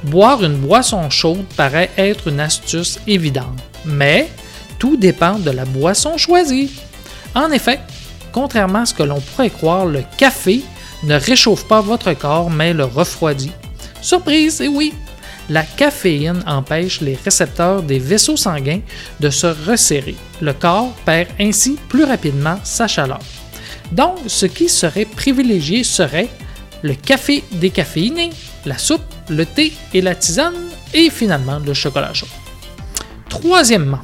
boire 0.04 0.44
une 0.44 0.58
boisson 0.58 1.10
chaude 1.10 1.46
paraît 1.56 1.92
être 1.98 2.28
une 2.28 2.40
astuce 2.40 3.00
évidente, 3.08 3.60
mais 3.86 4.30
tout 4.80 4.98
dépend 4.98 5.38
de 5.38 5.52
la 5.52 5.66
boisson 5.66 6.18
choisie. 6.18 6.72
En 7.36 7.52
effet, 7.52 7.80
contrairement 8.32 8.80
à 8.80 8.86
ce 8.86 8.94
que 8.94 9.04
l'on 9.04 9.22
pourrait 9.22 9.50
croire, 9.50 9.86
le 9.86 10.04
café 10.18 10.62
ne 11.04 11.16
réchauffe 11.16 11.68
pas 11.68 11.82
votre 11.82 12.14
corps 12.14 12.50
mais 12.50 12.74
le 12.74 12.86
refroidit. 12.86 13.52
Surprise, 14.02 14.62
et 14.62 14.68
oui, 14.68 14.94
la 15.52 15.64
caféine 15.64 16.42
empêche 16.48 17.02
les 17.02 17.20
récepteurs 17.26 17.84
des 17.84 18.00
vaisseaux 18.00 18.38
sanguins 18.38 18.80
de 19.20 19.30
se 19.30 19.48
resserrer. 19.48 20.16
Le 20.40 20.54
corps 20.54 20.94
perd 21.06 21.28
ainsi 21.42 21.78
plus 21.90 22.06
rapidement 22.06 22.58
sa 22.64 22.88
chaleur. 22.88 23.20
Donc, 23.92 24.18
ce 24.28 24.46
qui 24.46 24.70
serait 24.70 25.04
privilégié 25.04 25.84
serait 25.84 26.30
le 26.84 26.94
café 26.94 27.44
décaféiné, 27.52 28.30
la 28.66 28.78
soupe, 28.78 29.02
le 29.30 29.46
thé 29.46 29.74
et 29.94 30.00
la 30.00 30.16
tisane, 30.16 30.56
et 30.94 31.10
finalement 31.10 31.60
le 31.60 31.74
chocolat 31.74 32.14
chaud. 32.14 32.28
Troisièmement, 33.28 34.04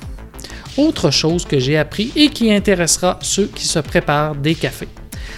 autre 0.75 1.11
chose 1.11 1.45
que 1.45 1.59
j'ai 1.59 1.77
appris 1.77 2.11
et 2.17 2.27
qui 2.27 2.51
intéressera 2.51 3.19
ceux 3.21 3.47
qui 3.47 3.65
se 3.65 3.79
préparent 3.79 4.35
des 4.35 4.55
cafés. 4.55 4.89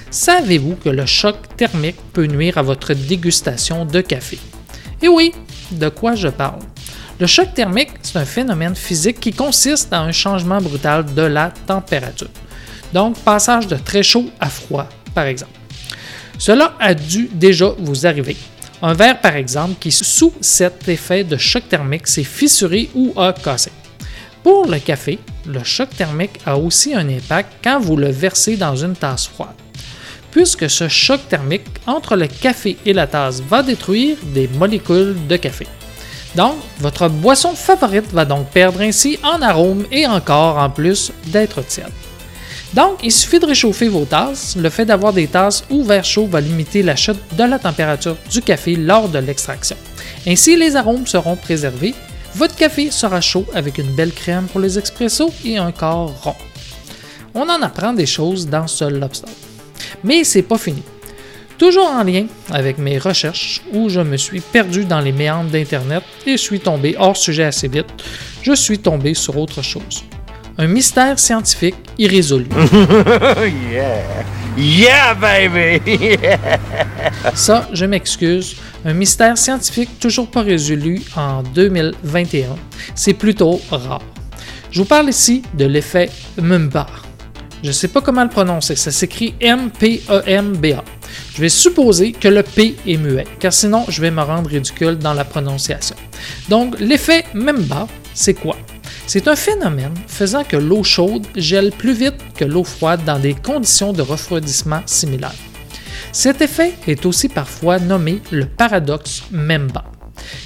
Savez-vous 0.10 0.76
que 0.76 0.89
le 0.89 1.05
choc 1.05 1.36
thermique 1.55 2.01
peut 2.14 2.26
nuire 2.26 2.57
à 2.57 2.64
votre 2.64 2.95
dégustation 2.95 3.86
de 3.86 4.01
café? 4.01 4.39
Et 5.01 5.07
oui, 5.07 5.32
de 5.72 5.89
quoi 5.89 6.15
je 6.15 6.28
parle? 6.28 6.59
Le 7.20 7.28
choc 7.28 7.53
thermique, 7.53 7.91
c'est 8.01 8.17
un 8.17 8.26
phénomène 8.26 8.76
physique 8.76 9.20
qui 9.20 9.34
consiste 9.34 9.93
en 9.93 10.03
un 10.03 10.11
changement 10.11 10.61
brutal 10.61 11.05
de 11.13 11.22
la 11.24 11.51
température. 11.67 12.30
Donc, 12.93 13.17
passage 13.20 13.67
de 13.67 13.76
très 13.76 14.03
chaud 14.03 14.30
à 14.39 14.49
froid, 14.49 14.88
par 15.13 15.26
exemple. 15.26 15.51
Cela 16.38 16.74
a 16.80 16.93
dû 16.93 17.30
déjà 17.34 17.74
vous 17.78 18.07
arriver. 18.07 18.38
Un 18.82 18.93
verre, 18.93 19.20
par 19.20 19.36
exemple, 19.36 19.76
qui 19.80 19.91
sous 19.91 20.34
cet 20.39 20.88
effet 20.88 21.26
de 21.26 21.36
choc 21.36 21.67
thermique 21.67 22.07
s'est 22.07 22.24
fissuré 22.24 22.89
ou 22.95 23.13
a 23.20 23.34
cassé. 23.34 23.72
Pour 24.41 24.67
le 24.67 24.80
café, 24.80 25.20
le 25.45 25.61
choc 25.65 25.89
thermique 25.89 26.39
a 26.45 26.57
aussi 26.57 26.95
un 26.95 27.09
impact 27.09 27.51
quand 27.61 27.80
vous 27.80 27.97
le 27.97 28.09
versez 28.09 28.55
dans 28.55 28.76
une 28.78 28.95
tasse 28.95 29.28
froide, 29.28 29.49
puisque 30.32 30.69
ce 30.69 30.88
choc 30.88 31.21
thermique 31.27 31.65
entre 31.88 32.15
le 32.15 32.27
café 32.27 32.77
et 32.86 32.93
la 32.93 33.07
tasse 33.07 33.41
va 33.41 33.63
détruire 33.63 34.17
des 34.34 34.47
molécules 34.47 35.15
de 35.27 35.38
café. 35.38 35.67
Donc, 36.36 36.55
votre 36.80 37.09
boisson 37.09 37.55
favorite 37.55 38.11
va 38.11 38.25
donc 38.25 38.49
perdre 38.49 38.82
ainsi 38.82 39.17
en 39.23 39.41
arôme 39.41 39.86
et 39.91 40.05
encore 40.05 40.57
en 40.57 40.69
plus 40.69 41.11
d'être 41.27 41.61
tiède. 41.65 41.91
Donc, 42.73 42.99
il 43.03 43.11
suffit 43.11 43.39
de 43.39 43.47
réchauffer 43.47 43.88
vos 43.88 44.05
tasses. 44.05 44.55
Le 44.55 44.69
fait 44.69 44.86
d'avoir 44.86 45.11
des 45.11 45.27
tasses 45.27 45.63
ou 45.71 45.84
verres 45.84 46.05
chauds 46.05 46.27
va 46.27 46.39
limiter 46.39 46.84
la 46.84 46.95
chute 46.95 47.19
de 47.36 47.43
la 47.43 47.57
température 47.57 48.15
du 48.30 48.41
café 48.41 48.75
lors 48.75 49.09
de 49.09 49.17
l'extraction. 49.17 49.75
Ainsi, 50.27 50.55
les 50.55 50.75
arômes 50.75 51.07
seront 51.07 51.36
préservés. 51.36 51.95
Votre 52.36 52.55
café 52.55 52.91
sera 52.91 53.21
chaud 53.21 53.45
avec 53.55 53.80
une 53.80 53.95
belle 53.95 54.13
crème 54.13 54.45
pour 54.45 54.59
les 54.59 54.77
expressos 54.77 55.32
et 55.43 55.57
un 55.57 55.71
corps 55.71 56.13
rond. 56.21 56.36
On 57.34 57.49
en 57.49 57.61
apprend 57.63 57.93
des 57.93 58.05
choses 58.05 58.47
dans 58.47 58.67
ce 58.67 58.86
lobster. 58.86 59.49
Mais 60.03 60.23
c'est 60.23 60.41
pas 60.41 60.57
fini. 60.57 60.84
Toujours 61.57 61.88
en 61.88 62.03
lien 62.03 62.25
avec 62.51 62.77
mes 62.77 62.97
recherches 62.97 63.61
où 63.73 63.89
je 63.89 63.99
me 63.99 64.15
suis 64.15 64.39
perdu 64.39 64.86
dans 64.86 65.01
les 65.01 65.11
méandres 65.11 65.49
d'Internet 65.49 66.03
et 66.25 66.38
suis 66.38 66.61
tombé 66.61 66.95
hors 66.97 67.17
sujet 67.17 67.43
assez 67.43 67.67
vite, 67.67 67.88
je 68.41 68.53
suis 68.53 68.80
tombé 68.80 69.13
sur 69.13 69.38
autre 69.38 69.61
chose. 69.61 70.05
Un 70.57 70.67
mystère 70.67 71.19
scientifique 71.19 71.75
irrésolu. 71.97 72.47
yeah! 73.71 74.03
Yeah, 74.57 75.13
baby! 75.13 76.17
Ça, 77.34 77.67
je 77.71 77.86
m'excuse. 77.86 78.55
Un 78.84 78.93
mystère 78.93 79.38
scientifique 79.38 79.99
toujours 79.99 80.30
pas 80.30 80.41
résolu 80.41 81.01
en 81.15 81.43
2021. 81.43 82.55
C'est 82.95 83.13
plutôt 83.13 83.61
rare. 83.69 84.01
Je 84.71 84.80
vous 84.80 84.86
parle 84.86 85.09
ici 85.09 85.43
de 85.53 85.65
l'effet 85.65 86.09
Mumba. 86.41 86.88
Je 87.62 87.68
ne 87.68 87.74
sais 87.74 87.89
pas 87.89 88.01
comment 88.01 88.24
le 88.24 88.30
prononcer, 88.30 88.76
ça 88.76 88.91
s'écrit 88.91 89.34
M-P-E-M-B-A. 89.41 90.84
Je 91.34 91.41
vais 91.41 91.49
supposer 91.49 92.14
que 92.14 92.30
le 92.30 92.41
P 92.41 92.76
est 92.88 92.97
muet, 92.97 93.26
car 93.39 93.51
sinon 93.51 93.84
je 93.89 94.01
vais 94.01 94.12
me 94.12 94.22
rendre 94.22 94.49
ridicule 94.49 94.97
dans 94.97 95.14
la 95.14 95.26
prononciation. 95.26 95.97
Donc, 96.47 96.80
l'effet 96.80 97.26
Mumba, 97.34 97.88
c'est 98.14 98.34
quoi? 98.34 98.55
C'est 99.07 99.28
un 99.28 99.36
phénomène 99.36 99.93
faisant 100.07 100.43
que 100.43 100.55
l'eau 100.55 100.84
chaude 100.84 101.26
gèle 101.36 101.72
plus 101.72 101.93
vite 101.93 102.16
que 102.36 102.45
l'eau 102.45 102.64
froide 102.64 103.03
dans 103.05 103.20
des 103.20 103.34
conditions 103.34 103.91
de 103.91 104.03
refroidissement 104.03 104.82
similaires. 104.86 105.34
Cet 106.12 106.41
effet 106.41 106.74
est 106.88 107.05
aussi 107.05 107.28
parfois 107.28 107.80
nommé 107.80 108.22
le 108.32 108.45
paradoxe 108.45 109.24
Memba, 109.32 109.84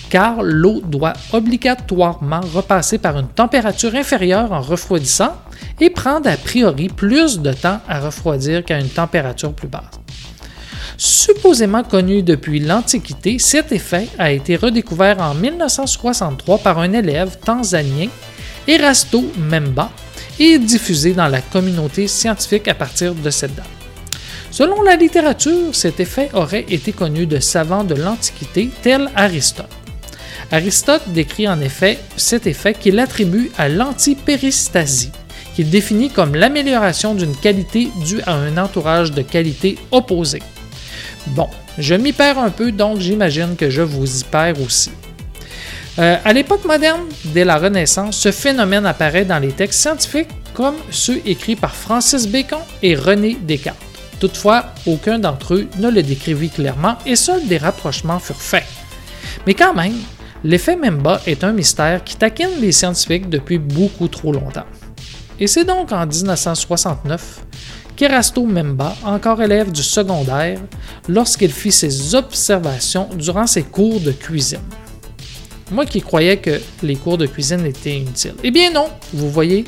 car 0.10 0.42
l'eau 0.42 0.82
doit 0.82 1.14
obligatoirement 1.32 2.42
repasser 2.42 2.98
par 2.98 3.20
une 3.20 3.28
température 3.28 3.96
inférieure 3.96 4.52
en 4.52 4.62
refroidissant 4.62 5.36
et 5.80 5.90
prendre 5.90 6.30
a 6.30 6.38
priori 6.38 6.88
plus 6.88 7.40
de 7.40 7.54
temps 7.54 7.80
à 7.88 8.00
refroidir 8.00 8.64
qu'à 8.64 8.80
une 8.80 8.90
température 8.90 9.54
plus 9.54 9.68
basse. 9.68 10.00
Supposément 10.98 11.84
connu 11.84 12.22
depuis 12.22 12.60
l'Antiquité, 12.60 13.40
cet 13.40 13.72
effet 13.72 14.08
a 14.20 14.32
été 14.32 14.56
redécouvert 14.56 15.20
en 15.20 15.34
1963 15.34 16.60
par 16.60 16.80
un 16.80 16.94
élève 16.94 17.38
tanzanien, 17.44 18.10
Erasto 18.68 19.24
Memba, 19.38 19.90
et 20.40 20.58
diffusé 20.60 21.14
dans 21.14 21.28
la 21.28 21.42
communauté 21.42 22.08
scientifique 22.08 22.68
à 22.68 22.74
partir 22.74 23.14
de 23.14 23.30
cette 23.30 23.56
date. 23.56 23.66
Selon 24.52 24.82
la 24.84 24.96
littérature, 24.96 25.74
cet 25.74 26.00
effet 26.00 26.30
aurait 26.34 26.66
été 26.70 26.92
connu 26.92 27.26
de 27.26 27.40
savants 27.40 27.84
de 27.84 27.96
l'Antiquité 27.96 28.70
tels 28.82 29.10
Aristote. 29.16 29.66
Aristote 30.52 31.10
décrit 31.10 31.48
en 31.48 31.60
effet 31.60 31.98
cet 32.16 32.46
effet 32.46 32.76
qu'il 32.76 33.00
attribue 33.00 33.52
à 33.58 33.68
l'antipéristasie, 33.68 35.12
qu'il 35.56 35.70
définit 35.70 36.10
comme 36.10 36.36
l'amélioration 36.36 37.16
d'une 37.16 37.36
qualité 37.36 37.90
due 38.06 38.22
à 38.26 38.34
un 38.34 38.58
entourage 38.58 39.12
de 39.12 39.22
qualité 39.22 39.78
opposée. 39.92 40.42
Bon, 41.28 41.48
je 41.78 41.96
m'y 41.96 42.14
perds 42.14 42.40
un 42.40 42.50
peu, 42.50 42.72
donc 42.72 43.00
j'imagine 43.00 43.56
que 43.56 43.70
je 43.70 43.82
vous 43.82 44.20
y 44.20 44.24
perds 44.24 44.62
aussi. 44.62 44.92
Euh, 46.00 46.18
à 46.26 46.34
l'époque 46.34 46.66
moderne, 46.66 47.04
dès 47.26 47.46
la 47.46 47.58
Renaissance, 47.58 48.18
ce 48.18 48.32
phénomène 48.32 48.86
apparaît 48.86 49.26
dans 49.26 49.40
les 49.40 49.52
textes 49.52 49.82
scientifiques 49.82 50.30
comme 50.54 50.76
ceux 50.90 51.22
écrits 51.26 51.56
par 51.56 51.76
Francis 51.76 52.28
Bacon 52.28 52.60
et 52.82 52.96
René 52.96 53.38
Descartes. 53.42 53.78
Toutefois, 54.20 54.66
aucun 54.86 55.20
d'entre 55.20 55.56
eux 55.56 55.68
ne 55.80 55.90
le 55.90 56.02
décrivit 56.02 56.50
clairement 56.50 56.98
et 57.06 57.16
seuls 57.16 57.46
des 57.46 57.58
rapprochements 57.58 58.20
furent 58.20 58.42
faits. 58.42 58.66
Mais 59.46 59.54
quand 59.54 59.74
même, 59.74 59.98
l'effet 60.44 60.76
Memba 60.76 61.22
est 61.28 61.44
un 61.44 61.52
mystère 61.52 62.04
qui 62.04 62.16
taquine 62.16 62.62
les 62.62 62.72
scientifiques 62.72 63.30
depuis 63.30 63.58
beaucoup 63.58 64.08
trop 64.08 64.32
longtemps. 64.32 64.66
Et 65.40 65.48
c'est 65.48 65.66
donc 65.66 65.92
en 65.92 66.06
1969 66.06 67.42
qu'Erasto 67.96 68.46
Memba, 68.46 68.96
encore 69.04 69.42
élève 69.42 69.72
du 69.72 69.84
secondaire, 69.84 70.60
lorsqu'il 71.08 71.52
fit 71.52 71.72
ses 71.72 72.16
observations 72.16 73.10
durant 73.16 73.48
ses 73.48 73.64
cours 73.64 74.00
de 74.00 74.12
cuisine. 74.12 74.60
Moi 75.72 75.86
qui 75.86 76.02
croyais 76.02 76.38
que 76.38 76.60
les 76.84 76.96
cours 76.96 77.18
de 77.18 77.26
cuisine 77.26 77.66
étaient 77.66 77.98
inutiles. 77.98 78.36
Eh 78.44 78.52
bien 78.52 78.72
non, 78.72 78.88
vous 79.14 79.30
voyez, 79.30 79.64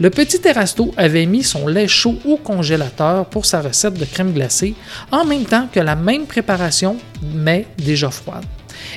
le 0.00 0.10
petit 0.10 0.40
Erasto 0.44 0.92
avait 0.96 1.24
mis 1.24 1.42
son 1.42 1.66
lait 1.66 1.88
chaud 1.88 2.16
au 2.26 2.36
congélateur 2.36 3.26
pour 3.26 3.46
sa 3.46 3.62
recette 3.62 3.94
de 3.94 4.04
crème 4.04 4.32
glacée, 4.32 4.74
en 5.12 5.24
même 5.24 5.44
temps 5.44 5.68
que 5.72 5.80
la 5.80 5.96
même 5.96 6.26
préparation, 6.26 6.96
mais 7.34 7.66
déjà 7.78 8.10
froide. 8.10 8.44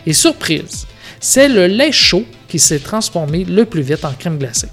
Et 0.05 0.13
surprise, 0.13 0.85
c'est 1.19 1.47
le 1.47 1.67
lait 1.67 1.91
chaud 1.91 2.23
qui 2.47 2.59
s'est 2.59 2.79
transformé 2.79 3.45
le 3.45 3.65
plus 3.65 3.81
vite 3.81 4.03
en 4.03 4.13
crème 4.13 4.37
glacée. 4.37 4.69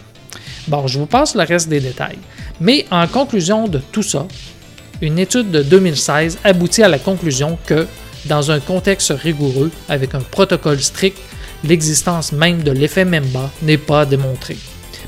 Bon, 0.69 0.87
je 0.87 0.99
vous 0.99 1.07
passe 1.07 1.35
le 1.35 1.43
reste 1.43 1.69
des 1.69 1.81
détails. 1.81 2.19
Mais 2.61 2.87
en 2.91 3.07
conclusion 3.07 3.69
de 3.69 3.79
tout 3.79 4.03
ça, 4.03 4.27
une 5.01 5.19
étude 5.19 5.51
de 5.51 5.63
2016 5.63 6.39
aboutit 6.43 6.83
à 6.83 6.89
la 6.89 6.99
conclusion 6.99 7.59
que, 7.67 7.87
dans 8.25 8.51
un 8.51 8.61
contexte 8.61 9.11
rigoureux, 9.11 9.71
avec 9.89 10.15
un 10.15 10.21
protocole 10.21 10.81
strict, 10.81 11.19
l'existence 11.63 12.33
même 12.33 12.63
de 12.63 12.73
l'effet 12.73 13.05
Memba 13.05 13.51
n'est 13.63 13.79
pas 13.79 14.07
démontrée. 14.07 14.57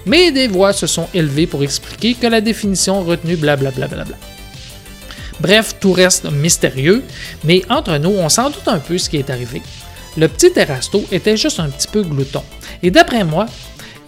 Mais 0.07 0.31
des 0.31 0.47
voix 0.47 0.73
se 0.73 0.87
sont 0.87 1.09
élevées 1.13 1.47
pour 1.47 1.63
expliquer 1.63 2.15
que 2.15 2.27
la 2.27 2.41
définition 2.41 3.03
retenue 3.03 3.37
blablabla. 3.37 4.05
Bref, 5.41 5.77
tout 5.81 5.93
reste 5.93 6.31
mystérieux, 6.31 7.03
mais 7.45 7.63
entre 7.69 7.97
nous, 7.99 8.11
on 8.11 8.29
s'en 8.29 8.51
doute 8.51 8.67
un 8.67 8.79
peu 8.79 8.99
ce 8.99 9.09
qui 9.09 9.19
est 9.19 9.31
arrivé. 9.31 9.63
Le 10.17 10.29
petit 10.29 10.53
Erasto 10.57 11.05
était 11.13 11.37
juste 11.37 11.61
un 11.61 11.69
petit 11.69 11.87
peu 11.87 12.03
glouton, 12.03 12.43
et 12.83 12.91
d'après 12.91 13.25
moi, 13.25 13.47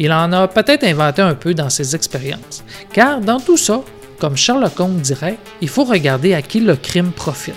il 0.01 0.11
en 0.13 0.33
a 0.33 0.49
peut-être 0.49 0.85
inventé 0.85 1.21
un 1.21 1.35
peu 1.35 1.53
dans 1.53 1.69
ses 1.69 1.95
expériences. 1.95 2.65
Car 2.91 3.21
dans 3.21 3.39
tout 3.39 3.59
ça, 3.59 3.83
comme 4.19 4.35
Sherlock 4.35 4.81
Holmes 4.81 5.01
dirait, 5.01 5.37
il 5.61 5.69
faut 5.69 5.85
regarder 5.85 6.33
à 6.33 6.41
qui 6.41 6.61
le 6.61 6.75
crime 6.75 7.13
profite. 7.13 7.55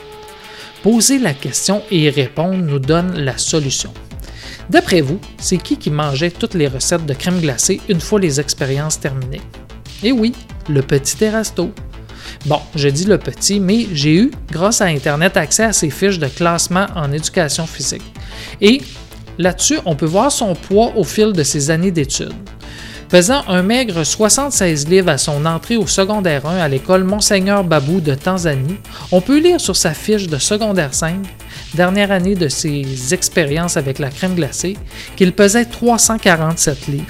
Poser 0.83 1.19
la 1.19 1.33
question 1.33 1.81
et 1.89 2.01
y 2.01 2.09
répondre 2.09 2.57
nous 2.57 2.79
donne 2.79 3.17
la 3.17 3.37
solution. 3.37 3.93
D'après 4.69 4.99
vous, 4.99 5.21
c'est 5.37 5.57
qui 5.57 5.77
qui 5.77 5.89
mangeait 5.89 6.31
toutes 6.31 6.53
les 6.53 6.67
recettes 6.67 7.05
de 7.05 7.13
crème 7.13 7.39
glacée 7.39 7.79
une 7.87 8.01
fois 8.01 8.19
les 8.19 8.41
expériences 8.41 8.99
terminées? 8.99 9.41
Eh 10.03 10.11
oui, 10.11 10.33
le 10.67 10.81
petit 10.81 11.23
Erasto. 11.23 11.71
Bon, 12.45 12.59
je 12.75 12.89
dis 12.89 13.05
le 13.05 13.19
petit, 13.19 13.61
mais 13.61 13.87
j'ai 13.93 14.15
eu, 14.15 14.31
grâce 14.51 14.81
à 14.81 14.85
Internet, 14.85 15.37
accès 15.37 15.63
à 15.63 15.71
ses 15.71 15.89
fiches 15.89 16.19
de 16.19 16.27
classement 16.27 16.87
en 16.93 17.09
éducation 17.13 17.65
physique. 17.65 18.03
Et 18.59 18.81
Là-dessus, 19.37 19.79
on 19.85 19.95
peut 19.95 20.05
voir 20.05 20.31
son 20.31 20.55
poids 20.55 20.93
au 20.95 21.03
fil 21.03 21.33
de 21.33 21.43
ses 21.43 21.71
années 21.71 21.91
d'études. 21.91 22.33
Pesant 23.09 23.43
un 23.47 23.61
maigre 23.61 24.03
76 24.03 24.87
livres 24.87 25.09
à 25.09 25.19
son 25.19 25.45
entrée 25.45 25.77
au 25.77 25.85
secondaire 25.85 26.47
1 26.47 26.57
à 26.57 26.67
l'école 26.67 27.03
Monseigneur 27.03 27.63
Babou 27.63 28.01
de 28.01 28.15
Tanzanie, 28.15 28.77
on 29.11 29.21
peut 29.21 29.37
lire 29.39 29.61
sur 29.61 29.75
sa 29.75 29.93
fiche 29.93 30.27
de 30.27 30.37
secondaire 30.39 30.95
5, 30.95 31.17
dernière 31.75 32.11
année 32.11 32.33
de 32.33 32.47
ses 32.47 33.13
expériences 33.13 33.77
avec 33.77 33.99
la 33.99 34.09
crème 34.09 34.33
glacée, 34.33 34.77
qu'il 35.15 35.31
pesait 35.31 35.65
347 35.65 36.87
livres. 36.87 37.05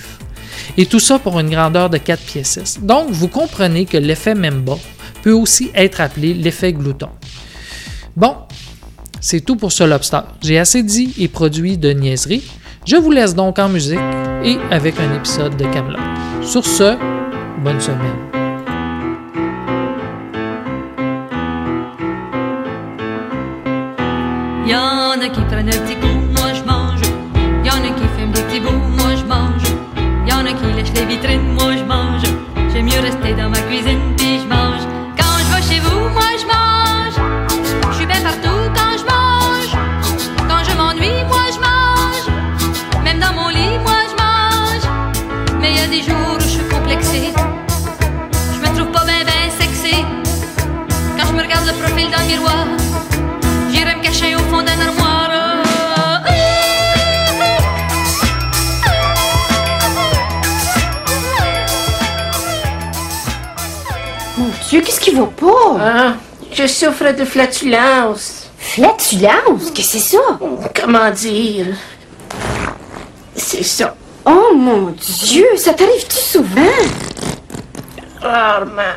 Et 0.77 0.85
tout 0.85 0.99
ça 0.99 1.19
pour 1.19 1.39
une 1.39 1.49
grandeur 1.49 1.89
de 1.89 1.97
4 1.97 2.21
pieds 2.21 2.43
6. 2.43 2.79
Donc, 2.81 3.09
vous 3.09 3.29
comprenez 3.29 3.85
que 3.85 3.97
l'effet 3.97 4.35
Memba 4.35 4.75
peut 5.21 5.31
aussi 5.31 5.71
être 5.73 6.01
appelé 6.01 6.33
l'effet 6.33 6.73
glouton. 6.73 7.09
Bon, 8.15 8.35
c'est 9.23 9.39
tout 9.39 9.55
pour 9.55 9.71
ce 9.71 9.85
lobster. 9.85 10.19
J'ai 10.41 10.59
assez 10.59 10.83
dit 10.83 11.13
et 11.17 11.29
produit 11.29 11.77
de 11.77 11.91
niaiseries. 11.91 12.43
Je 12.85 12.97
vous 12.97 13.09
laisse 13.09 13.33
donc 13.33 13.57
en 13.57 13.69
musique 13.69 13.97
et 14.43 14.57
avec 14.69 14.99
un 14.99 15.15
épisode 15.15 15.55
de 15.55 15.63
Camelot. 15.63 15.97
Sur 16.41 16.65
ce, 16.65 16.97
bonne 17.63 17.79
semaine. 17.79 18.19
Y'en 24.67 25.21
a 25.21 25.29
qui 25.29 25.41
prennent 25.41 25.69
un 25.69 25.71
petit 25.71 25.95
coup, 25.95 26.19
moi 26.35 26.51
je 26.53 26.63
mange. 26.63 27.01
Y'en 27.63 27.81
a 27.81 27.93
qui 27.95 28.03
fument 28.17 28.33
des 28.33 28.41
petits 28.41 28.59
bouts, 28.59 28.71
moi 28.71 29.15
je 29.15 29.23
mange. 29.23 29.63
Y'en 30.27 30.45
a 30.45 30.51
qui 30.51 30.65
lèchent 30.75 30.93
les 30.95 31.05
vitrines, 31.05 31.53
moi 31.53 31.77
je 31.77 31.83
mange. 31.85 32.23
J'aime 32.73 32.85
mieux 32.85 32.99
rester 32.99 33.33
dans 33.35 33.49
ma 33.49 33.62
j'irai 53.71 53.95
me 53.95 54.01
cacher 54.03 54.35
au 54.35 54.39
fond 54.39 54.61
d'un 54.61 54.79
armoire. 54.79 55.29
Mon 64.37 64.49
Dieu, 64.69 64.81
qu'est-ce 64.81 64.99
qui 64.99 65.11
va 65.11 65.25
pas? 65.25 65.77
Ah, 65.79 66.13
je 66.51 66.67
souffre 66.67 67.11
de 67.11 67.25
flatulence. 67.25 68.49
Flatulence? 68.57 69.71
Qu'est-ce 69.73 69.93
que 69.93 69.99
c'est 69.99 70.17
ça? 70.17 70.39
Comment 70.73 71.11
dire? 71.11 71.67
C'est 73.35 73.63
ça. 73.63 73.95
Oh 74.25 74.53
mon 74.55 74.95
Dieu, 75.25 75.45
ça 75.57 75.73
t'arrive-tu 75.73 76.17
souvent? 76.17 76.61
Rarement. 78.21 78.95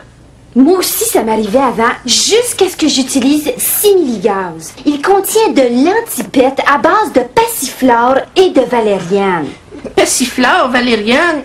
Moi 0.56 0.78
aussi, 0.78 1.04
ça 1.04 1.22
m'arrivait 1.22 1.58
avant, 1.58 1.92
jusqu'à 2.06 2.66
ce 2.66 2.76
que 2.78 2.88
j'utilise 2.88 3.52
Simili-Gaz. 3.58 4.72
Il 4.86 5.02
contient 5.02 5.50
de 5.50 5.60
l'antipète 5.84 6.60
à 6.66 6.78
base 6.78 7.12
de 7.14 7.20
passiflore 7.20 8.16
et 8.34 8.48
de 8.48 8.62
valériane. 8.62 9.48
Passiflore, 9.94 10.70
valériane? 10.70 11.42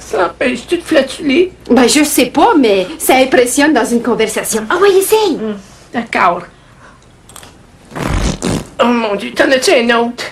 Ça 0.00 0.26
empêche-tu 0.26 0.78
de 0.78 0.82
flatuler? 0.82 1.52
Ben, 1.70 1.88
je 1.88 2.02
sais 2.02 2.26
pas, 2.26 2.54
mais 2.58 2.88
ça 2.98 3.14
impressionne 3.14 3.72
dans 3.72 3.84
une 3.84 4.02
conversation. 4.02 4.66
Ah 4.68 4.78
ouais, 4.78 4.98
essaye! 4.98 5.38
D'accord. 5.94 6.42
Oh 8.82 8.86
mon 8.86 9.14
Dieu, 9.14 9.30
t'en 9.36 9.52
as-tu 9.52 9.70
un 9.70 10.00
autre? 10.00 10.24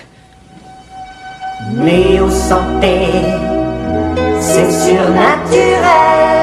Néo 1.71 2.29
santé, 2.29 3.07
c'est 4.41 4.69
surnaturel. 4.69 6.36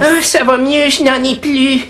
Ah, 0.00 0.22
ça 0.22 0.44
va 0.44 0.58
mieux, 0.58 0.90
je 0.90 1.02
n'en 1.02 1.22
ai 1.24 1.36
plus. 1.36 1.86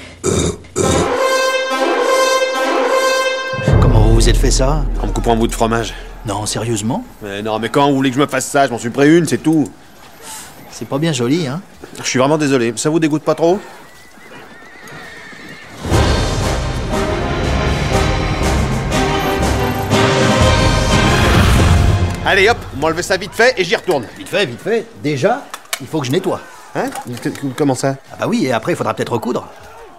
Comment 3.80 4.00
vous 4.00 4.14
vous 4.14 4.28
êtes 4.28 4.36
fait 4.36 4.50
ça 4.50 4.84
En 5.02 5.06
me 5.08 5.12
coupant 5.12 5.32
un 5.32 5.36
bout 5.36 5.48
de 5.48 5.52
fromage. 5.52 5.94
Non, 6.26 6.46
sérieusement 6.46 7.04
Mais 7.22 7.42
non, 7.42 7.58
mais 7.58 7.68
quand 7.68 7.88
vous 7.88 7.96
voulez 7.96 8.10
que 8.10 8.16
je 8.16 8.20
me 8.20 8.26
fasse 8.26 8.46
ça, 8.46 8.66
je 8.66 8.72
m'en 8.72 8.78
suis 8.78 8.90
pris 8.90 9.16
une, 9.16 9.26
c'est 9.26 9.38
tout. 9.38 9.68
C'est 10.70 10.86
pas 10.86 10.98
bien 10.98 11.12
joli, 11.12 11.46
hein 11.46 11.60
Je 12.02 12.08
suis 12.08 12.18
vraiment 12.18 12.38
désolé. 12.38 12.72
Ça 12.76 12.90
vous 12.90 13.00
dégoûte 13.00 13.22
pas 13.22 13.34
trop 13.34 13.58
Allez 22.24 22.48
hop, 22.48 22.58
m'enlevez 22.76 23.02
ça 23.02 23.16
vite 23.16 23.32
fait 23.32 23.54
et 23.56 23.64
j'y 23.64 23.74
retourne. 23.74 24.04
Vite 24.18 24.28
fait, 24.28 24.44
vite 24.44 24.60
fait. 24.60 24.86
Déjà, 25.02 25.46
il 25.80 25.86
faut 25.86 25.98
que 26.00 26.06
je 26.06 26.12
nettoie. 26.12 26.40
Hein 26.74 26.90
Comment 27.56 27.74
ça? 27.74 27.96
Ah 28.12 28.16
bah 28.20 28.26
oui, 28.28 28.46
et 28.46 28.52
après, 28.52 28.72
il 28.72 28.76
faudra 28.76 28.94
peut-être 28.94 29.12
recoudre. 29.12 29.46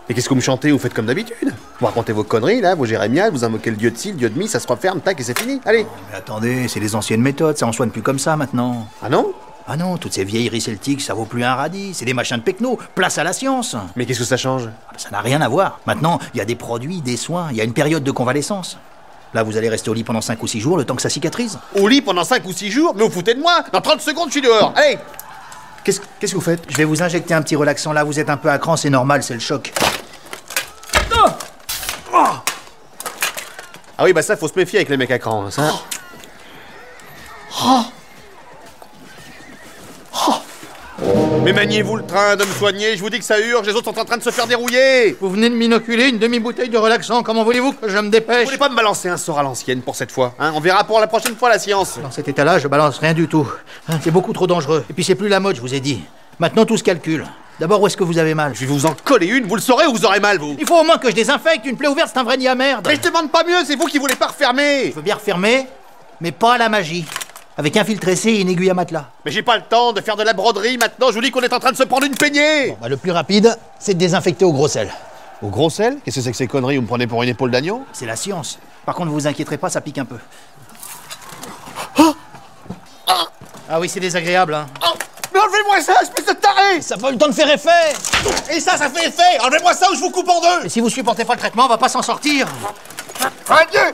Et 0.07 0.13
qu'est-ce 0.13 0.25
que 0.25 0.29
vous 0.33 0.37
me 0.37 0.41
chantez? 0.41 0.71
Vous 0.71 0.79
faites 0.79 0.93
comme 0.93 1.05
d'habitude 1.05 1.53
Vous 1.79 1.85
racontez 1.85 2.13
vos 2.13 2.23
conneries 2.23 2.61
là, 2.61 2.73
vos 2.73 2.85
jérémiades, 2.85 3.31
vous 3.31 3.43
invoquez 3.43 3.69
le 3.69 3.75
dieu 3.75 3.91
de 3.91 3.97
ci, 3.97 4.11
le 4.11 4.17
dieu 4.17 4.29
de 4.29 4.37
mi, 4.39 4.47
ça 4.47 4.59
se 4.59 4.67
referme, 4.67 5.01
tac 5.01 5.19
et 5.19 5.23
c'est 5.23 5.37
fini. 5.37 5.61
Allez 5.65 5.85
Mais 6.11 6.17
attendez, 6.17 6.67
c'est 6.67 6.79
les 6.79 6.95
anciennes 6.95 7.21
méthodes, 7.21 7.57
ça 7.57 7.67
en 7.67 7.71
soigne 7.71 7.91
plus 7.91 8.01
comme 8.01 8.17
ça 8.17 8.35
maintenant. 8.35 8.87
Ah 9.03 9.09
non? 9.09 9.33
Ah 9.67 9.77
non, 9.77 9.97
toutes 9.97 10.13
ces 10.13 10.23
vieilleries 10.23 10.61
celtiques, 10.61 11.01
ça 11.01 11.13
vaut 11.13 11.25
plus 11.25 11.43
un 11.43 11.53
radis. 11.53 11.93
C'est 11.93 12.05
des 12.05 12.15
machins 12.15 12.37
de 12.37 12.41
pecno. 12.41 12.79
Place 12.95 13.19
à 13.19 13.23
la 13.23 13.33
science. 13.33 13.75
Mais 13.95 14.07
qu'est-ce 14.07 14.17
que 14.17 14.25
ça 14.25 14.37
change? 14.37 14.67
Ah 14.67 14.93
bah 14.93 14.97
Ça 14.97 15.09
n'a 15.11 15.21
rien 15.21 15.41
à 15.41 15.47
voir. 15.47 15.79
Maintenant, 15.85 16.17
il 16.33 16.39
y 16.39 16.41
a 16.41 16.45
des 16.45 16.55
produits, 16.55 17.01
des 17.01 17.17
soins, 17.17 17.49
il 17.51 17.57
y 17.57 17.61
a 17.61 17.63
une 17.63 17.73
période 17.73 18.03
de 18.03 18.11
convalescence. 18.11 18.79
Là, 19.35 19.43
vous 19.43 19.57
allez 19.57 19.69
rester 19.69 19.91
au 19.91 19.93
lit 19.93 20.03
pendant 20.03 20.21
5 20.21 20.41
ou 20.41 20.47
6 20.47 20.59
jours, 20.59 20.75
le 20.75 20.85
temps 20.85 20.95
que 20.95 21.03
ça 21.03 21.09
cicatrise. 21.09 21.59
Au 21.79 21.87
lit 21.87 22.01
pendant 22.01 22.23
5 22.23 22.43
ou 22.47 22.51
6 22.51 22.71
jours? 22.71 22.93
Mais 22.95 23.03
vous 23.03 23.11
foutez 23.11 23.35
de 23.35 23.39
moi 23.39 23.63
Dans 23.71 23.81
30 23.81 24.01
secondes, 24.01 24.29
je 24.29 24.31
suis 24.31 24.41
dehors 24.41 24.73
Allez 24.75 24.97
Qu'est-ce 25.83 25.99
que 25.99 26.35
vous 26.35 26.41
faites? 26.41 26.63
Je 26.69 26.77
vais 26.77 26.83
vous 26.85 27.01
injecter 27.01 27.33
un 27.33 27.41
petit 27.41 27.55
relaxant. 27.55 27.93
Là, 27.93 28.03
vous 28.03 28.19
êtes 28.19 28.29
un 28.29 28.37
peu 28.37 28.49
à 28.49 28.57
cran, 28.59 28.77
c'est 28.77 28.89
normal, 28.89 29.23
c'est 29.23 29.33
le 29.33 29.39
choc. 29.39 29.73
Ah 34.01 34.03
oui, 34.03 34.13
bah 34.13 34.21
ça, 34.21 34.37
faut 34.37 34.47
se 34.47 34.55
méfier 34.55 34.79
avec 34.79 34.89
les 34.89 34.95
mecs 34.97 35.11
à 35.11 35.19
cran, 35.19 35.45
hein, 35.45 35.51
ça. 35.51 35.73
Mais 41.43 41.53
maniez-vous 41.53 41.95
le 41.95 42.05
train 42.05 42.35
de 42.35 42.43
me 42.43 42.51
soigner, 42.51 42.95
je 42.95 43.01
vous 43.01 43.09
dis 43.09 43.19
que 43.19 43.25
ça 43.25 43.39
urge, 43.39 43.65
les 43.65 43.73
autres 43.73 43.85
sont 43.91 43.99
en 43.99 44.05
train 44.05 44.17
de 44.17 44.23
se 44.23 44.29
faire 44.29 44.45
dérouiller 44.45 45.15
Vous 45.19 45.29
venez 45.29 45.49
de 45.49 45.55
m'inoculer 45.55 46.09
une 46.09 46.19
demi-bouteille 46.19 46.69
de 46.69 46.77
relaxant, 46.77 47.23
comment 47.23 47.43
voulez-vous 47.43 47.73
que 47.73 47.89
je 47.89 47.97
me 47.97 48.09
dépêche? 48.09 48.39
Vous 48.39 48.45
voulez 48.45 48.57
pas 48.57 48.69
me 48.69 48.75
balancer 48.75 49.09
un 49.09 49.17
sort 49.17 49.39
à 49.39 49.43
l'ancienne 49.43 49.81
pour 49.81 49.95
cette 49.95 50.11
fois 50.11 50.35
hein? 50.39 50.51
On 50.55 50.59
verra 50.59 50.83
pour 50.83 50.99
la 50.99 51.07
prochaine 51.07 51.35
fois 51.35 51.49
la 51.49 51.59
science 51.59 51.97
Dans 52.01 52.11
cet 52.11 52.27
état-là, 52.27 52.59
je 52.59 52.67
balance 52.67 52.99
rien 52.99 53.13
du 53.13 53.27
tout. 53.27 53.47
Hein, 53.87 53.99
c'est 54.03 54.11
beaucoup 54.11 54.33
trop 54.33 54.47
dangereux. 54.47 54.83
Et 54.89 54.93
puis 54.93 55.03
c'est 55.03 55.15
plus 55.15 55.29
la 55.29 55.39
mode, 55.39 55.55
je 55.55 55.61
vous 55.61 55.73
ai 55.73 55.79
dit. 55.79 56.01
Maintenant, 56.39 56.65
tout 56.65 56.77
se 56.77 56.83
calcule. 56.83 57.25
D'abord, 57.59 57.81
où 57.81 57.87
est-ce 57.87 57.97
que 57.97 58.03
vous 58.05 58.17
avez 58.17 58.35
mal? 58.35 58.53
Je 58.55 58.61
vais 58.61 58.65
vous 58.67 58.85
en 58.85 58.95
coller 59.03 59.27
une, 59.27 59.45
vous 59.45 59.55
le 59.55 59.61
saurez 59.61 59.85
ou 59.85 59.93
vous 59.93 60.05
aurez 60.05 60.21
mal, 60.21 60.37
vous 60.37 60.55
Il 60.59 60.65
faut 60.65 60.79
au 60.79 60.83
moins 60.83 60.97
que 60.97 61.09
je 61.09 61.15
désinfecte. 61.15 61.65
Une 61.65 61.75
plaie 61.75 61.89
ouverte, 61.89 62.09
c'est 62.13 62.19
un 62.19 62.23
vrai 62.23 62.37
nid 62.37 62.47
à 62.47 62.55
merde. 62.55 62.85
Mais 62.87 62.95
je 62.95 63.01
demande 63.01 63.31
pas 63.31 63.43
mieux, 63.43 63.65
c'est 63.65 63.75
vous 63.75 63.87
qui 63.87 63.97
voulez 63.97 64.15
pas 64.15 64.27
refermer 64.27 64.91
Je 64.91 64.95
veux 64.95 65.01
bien 65.01 65.15
refermer, 65.15 65.67
mais 66.21 66.31
pas 66.31 66.53
à 66.53 66.57
la 66.57 66.69
magie. 66.69 67.05
Avec 67.59 67.75
un 67.75 67.83
fil 67.83 67.99
tressé 67.99 68.29
et 68.29 68.39
une 68.39 68.47
aiguille 68.47 68.69
à 68.69 68.73
matelas. 68.73 69.09
Mais 69.25 69.31
j'ai 69.31 69.43
pas 69.43 69.57
le 69.57 69.63
temps 69.63 69.91
de 69.91 69.99
faire 69.99 70.15
de 70.15 70.23
la 70.23 70.31
broderie 70.31 70.77
maintenant, 70.77 71.09
je 71.09 71.15
vous 71.15 71.21
dis 71.21 71.29
qu'on 71.29 71.41
est 71.41 71.51
en 71.51 71.59
train 71.59 71.73
de 71.73 71.75
se 71.75 71.83
prendre 71.83 72.05
une 72.05 72.15
peignée. 72.15 72.77
Bah, 72.79 72.87
le 72.87 72.95
plus 72.95 73.11
rapide, 73.11 73.53
c'est 73.79 73.95
de 73.95 73.99
désinfecter 73.99 74.45
au 74.45 74.53
gros 74.53 74.69
sel. 74.69 74.89
Au 75.41 75.49
gros 75.49 75.69
sel? 75.69 75.97
Qu'est-ce 76.05 76.15
que 76.15 76.21
c'est 76.21 76.31
que 76.31 76.37
ces 76.37 76.47
conneries? 76.47 76.77
Vous 76.77 76.83
me 76.83 76.87
prenez 76.87 77.05
pour 77.05 77.21
une 77.21 77.27
épaule 77.27 77.51
d'agneau? 77.51 77.83
C'est 77.91 78.05
la 78.05 78.15
science. 78.15 78.59
Par 78.85 78.95
contre, 78.95 79.09
vous 79.09 79.15
vous 79.15 79.27
inquiéterez 79.27 79.57
pas, 79.57 79.69
ça 79.69 79.81
pique 79.81 79.97
un 79.97 80.05
peu. 80.05 80.15
Ah! 83.67 83.77
Oui, 83.77 83.89
c'est 83.89 83.99
désagréable, 83.99 84.53
hein. 84.53 84.65
Mais 85.33 85.39
enlevez-moi 85.41 85.81
ça, 85.81 86.01
espèce 86.01 86.27
de 86.27 86.31
taré! 86.39 86.81
Ça 86.81 86.95
pas 86.95 87.09
eu 87.09 87.11
le 87.11 87.17
temps 87.17 87.27
de 87.27 87.33
faire 87.33 87.51
effet. 87.51 87.93
Et 88.51 88.61
ça, 88.61 88.77
ça 88.77 88.89
fait 88.89 89.09
effet! 89.09 89.37
Enlevez-moi 89.41 89.73
ça 89.73 89.91
ou 89.91 89.95
je 89.95 89.99
vous 89.99 90.11
coupe 90.11 90.29
en 90.29 90.39
deux! 90.39 90.67
Et 90.67 90.69
si 90.69 90.79
vous 90.79 90.89
supportez 90.89 91.25
pas 91.25 91.33
le 91.33 91.39
traitement, 91.39 91.65
on 91.65 91.67
va 91.67 91.77
pas 91.77 91.89
s'en 91.89 92.01
sortir. 92.01 92.47
Adieu 93.49 93.93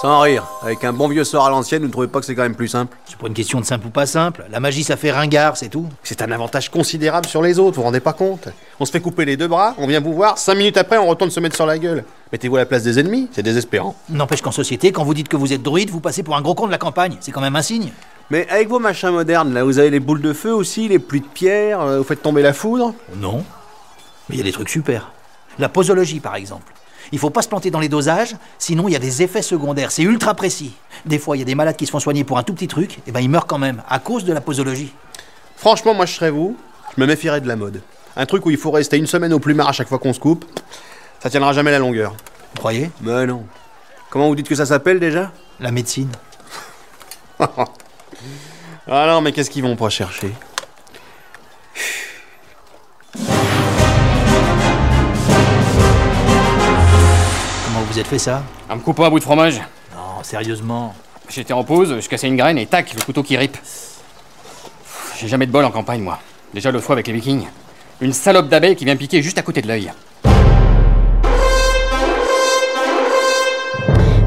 Sans 0.00 0.20
rire, 0.20 0.46
avec 0.62 0.82
un 0.84 0.94
bon 0.94 1.08
vieux 1.08 1.24
sort 1.24 1.44
à 1.44 1.50
l'ancienne, 1.50 1.82
vous 1.82 1.88
ne 1.88 1.92
trouvez 1.92 2.08
pas 2.08 2.20
que 2.20 2.24
c'est 2.24 2.34
quand 2.34 2.44
même 2.44 2.54
plus 2.54 2.68
simple? 2.68 2.96
C'est 3.04 3.18
pas 3.18 3.26
une 3.26 3.34
question 3.34 3.60
de 3.60 3.66
simple 3.66 3.88
ou 3.88 3.90
pas 3.90 4.06
simple. 4.06 4.46
La 4.50 4.58
magie, 4.58 4.82
ça 4.82 4.96
fait 4.96 5.10
ringard, 5.10 5.58
c'est 5.58 5.68
tout. 5.68 5.86
C'est 6.02 6.22
un 6.22 6.32
avantage 6.32 6.70
considérable 6.70 7.26
sur 7.26 7.42
les 7.42 7.58
autres, 7.58 7.76
vous 7.76 7.82
vous 7.82 7.86
rendez 7.86 8.00
pas 8.00 8.14
compte? 8.14 8.48
On 8.78 8.86
se 8.86 8.92
fait 8.92 9.02
couper 9.02 9.26
les 9.26 9.36
deux 9.36 9.46
bras, 9.46 9.74
on 9.76 9.86
vient 9.86 10.00
vous 10.00 10.14
voir, 10.14 10.38
cinq 10.38 10.54
minutes 10.54 10.78
après, 10.78 10.96
on 10.96 11.06
retourne 11.06 11.30
se 11.30 11.38
mettre 11.38 11.54
sur 11.54 11.66
la 11.66 11.78
gueule. 11.78 12.04
Mettez-vous 12.32 12.56
à 12.56 12.60
la 12.60 12.64
place 12.64 12.82
des 12.82 12.98
ennemis, 12.98 13.28
c'est 13.32 13.42
désespérant. 13.42 13.94
N'empêche 14.08 14.40
qu'en 14.40 14.52
société, 14.52 14.90
quand 14.90 15.04
vous 15.04 15.12
dites 15.12 15.28
que 15.28 15.36
vous 15.36 15.52
êtes 15.52 15.62
druide, 15.62 15.90
vous 15.90 16.00
passez 16.00 16.22
pour 16.22 16.34
un 16.34 16.40
gros 16.40 16.54
con 16.54 16.66
de 16.66 16.72
la 16.72 16.78
campagne. 16.78 17.18
C'est 17.20 17.30
quand 17.30 17.42
même 17.42 17.56
un 17.56 17.62
signe. 17.62 17.92
Mais 18.30 18.48
avec 18.48 18.68
vos 18.70 18.78
machins 18.78 19.10
modernes, 19.10 19.52
là, 19.52 19.64
vous 19.64 19.78
avez 19.78 19.90
les 19.90 20.00
boules 20.00 20.22
de 20.22 20.32
feu 20.32 20.54
aussi, 20.54 20.88
les 20.88 20.98
pluies 20.98 21.20
de 21.20 21.26
pierre, 21.26 21.82
euh, 21.82 21.98
vous 21.98 22.04
faites 22.04 22.22
tomber 22.22 22.40
la 22.40 22.54
foudre? 22.54 22.94
Non. 23.16 23.44
Mais 24.30 24.36
il 24.36 24.38
y 24.38 24.40
a 24.40 24.44
des 24.44 24.52
trucs 24.52 24.70
super. 24.70 25.12
La 25.58 25.68
posologie, 25.68 26.20
par 26.20 26.36
exemple. 26.36 26.72
Il 27.12 27.18
faut 27.18 27.30
pas 27.30 27.42
se 27.42 27.48
planter 27.48 27.70
dans 27.70 27.80
les 27.80 27.88
dosages, 27.88 28.36
sinon 28.58 28.88
il 28.88 28.92
y 28.92 28.96
a 28.96 29.00
des 29.00 29.22
effets 29.22 29.42
secondaires. 29.42 29.90
C'est 29.90 30.02
ultra 30.02 30.34
précis. 30.34 30.72
Des 31.06 31.18
fois, 31.18 31.36
il 31.36 31.40
y 31.40 31.42
a 31.42 31.46
des 31.46 31.54
malades 31.54 31.76
qui 31.76 31.86
se 31.86 31.90
font 31.90 32.00
soigner 32.00 32.24
pour 32.24 32.38
un 32.38 32.42
tout 32.42 32.54
petit 32.54 32.68
truc, 32.68 32.98
et 33.06 33.12
ben 33.12 33.20
ils 33.20 33.30
meurent 33.30 33.46
quand 33.46 33.58
même, 33.58 33.82
à 33.88 33.98
cause 33.98 34.24
de 34.24 34.32
la 34.32 34.40
posologie. 34.40 34.92
Franchement, 35.56 35.94
moi 35.94 36.06
je 36.06 36.14
serais 36.14 36.30
vous, 36.30 36.56
je 36.96 37.00
me 37.00 37.06
méfierais 37.06 37.40
de 37.40 37.48
la 37.48 37.56
mode. 37.56 37.82
Un 38.16 38.26
truc 38.26 38.46
où 38.46 38.50
il 38.50 38.56
faut 38.56 38.70
rester 38.70 38.96
une 38.96 39.06
semaine 39.06 39.32
au 39.32 39.38
plumard 39.38 39.68
à 39.68 39.72
chaque 39.72 39.88
fois 39.88 39.98
qu'on 39.98 40.12
se 40.12 40.20
coupe, 40.20 40.44
ça 41.22 41.30
tiendra 41.30 41.52
jamais 41.52 41.70
la 41.70 41.78
longueur. 41.78 42.12
Vous 42.54 42.58
croyez? 42.58 42.90
Mais 43.00 43.26
non. 43.26 43.44
Comment 44.10 44.28
vous 44.28 44.34
dites 44.34 44.48
que 44.48 44.54
ça 44.54 44.66
s'appelle 44.66 44.98
déjà? 44.98 45.32
La 45.60 45.70
médecine. 45.70 46.10
Ah 48.92 49.06
non, 49.06 49.20
mais 49.20 49.30
qu'est-ce 49.30 49.50
qu'ils 49.50 49.62
vont 49.62 49.76
pas 49.76 49.88
chercher? 49.88 50.32
Vous 57.90 57.98
êtes 57.98 58.06
fait 58.06 58.20
ça 58.20 58.44
En 58.68 58.76
me 58.76 58.80
coupant 58.80 59.04
un 59.04 59.10
bout 59.10 59.18
de 59.18 59.24
fromage. 59.24 59.60
Non, 59.92 60.22
sérieusement. 60.22 60.94
J'étais 61.28 61.52
en 61.52 61.64
pause, 61.64 61.98
je 62.00 62.08
cassais 62.08 62.28
une 62.28 62.36
graine 62.36 62.56
et 62.56 62.66
tac, 62.66 62.94
le 62.94 63.02
couteau 63.02 63.24
qui 63.24 63.36
ripe. 63.36 63.56
J'ai 65.18 65.26
jamais 65.26 65.46
de 65.46 65.50
bol 65.50 65.64
en 65.64 65.72
campagne, 65.72 66.00
moi. 66.00 66.20
Déjà 66.54 66.70
l'autre 66.70 66.84
fois 66.84 66.94
avec 66.94 67.08
les 67.08 67.12
vikings. 67.14 67.48
Une 68.00 68.12
salope 68.12 68.48
d'abeille 68.48 68.76
qui 68.76 68.84
vient 68.84 68.94
piquer 68.96 69.22
juste 69.22 69.38
à 69.38 69.42
côté 69.42 69.60
de 69.60 69.66
l'œil. 69.66 69.92
Ah, 70.24 70.30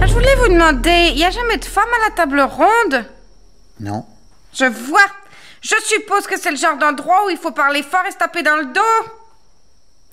Je 0.08 0.14
voulais 0.14 0.36
vous 0.36 0.50
demander, 0.50 1.12
il 1.14 1.18
y 1.18 1.24
a 1.24 1.32
jamais 1.32 1.58
de 1.58 1.64
femme 1.66 1.88
à 2.02 2.10
la 2.10 2.16
table 2.16 2.42
ronde? 2.42 3.06
Non. 3.80 4.06
Je 4.54 4.66
vois. 4.66 5.06
Je 5.62 5.76
suppose 5.86 6.28
que 6.28 6.38
c'est 6.38 6.52
le 6.52 6.58
genre 6.58 6.78
d'endroit 6.78 7.26
où 7.26 7.30
il 7.30 7.38
faut 7.38 7.52
parler 7.52 7.82
fort 7.82 8.04
et 8.08 8.12
se 8.12 8.18
taper 8.18 8.44
dans 8.44 8.58
le 8.58 8.66
dos. 8.66 8.82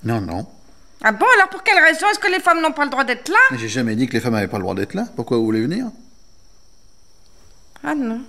Non, 0.05 0.21
non. 0.21 0.47
Ah 1.03 1.11
bon, 1.11 1.25
alors 1.35 1.49
pour 1.49 1.63
quelle 1.63 1.83
raison 1.83 2.05
est-ce 2.11 2.19
que 2.19 2.31
les 2.31 2.39
femmes 2.39 2.61
n'ont 2.61 2.73
pas 2.73 2.83
le 2.83 2.91
droit 2.91 3.03
d'être 3.03 3.29
là? 3.29 3.37
Mais 3.51 3.57
J'ai 3.57 3.67
jamais 3.69 3.95
dit 3.95 4.07
que 4.07 4.13
les 4.13 4.19
femmes 4.19 4.33
n'avaient 4.33 4.47
pas 4.47 4.57
le 4.57 4.63
droit 4.63 4.75
d'être 4.75 4.93
là. 4.93 5.05
Pourquoi 5.15 5.37
vous 5.37 5.45
voulez 5.45 5.61
venir? 5.61 5.87
Ah 7.83 7.95
non. 7.95 8.21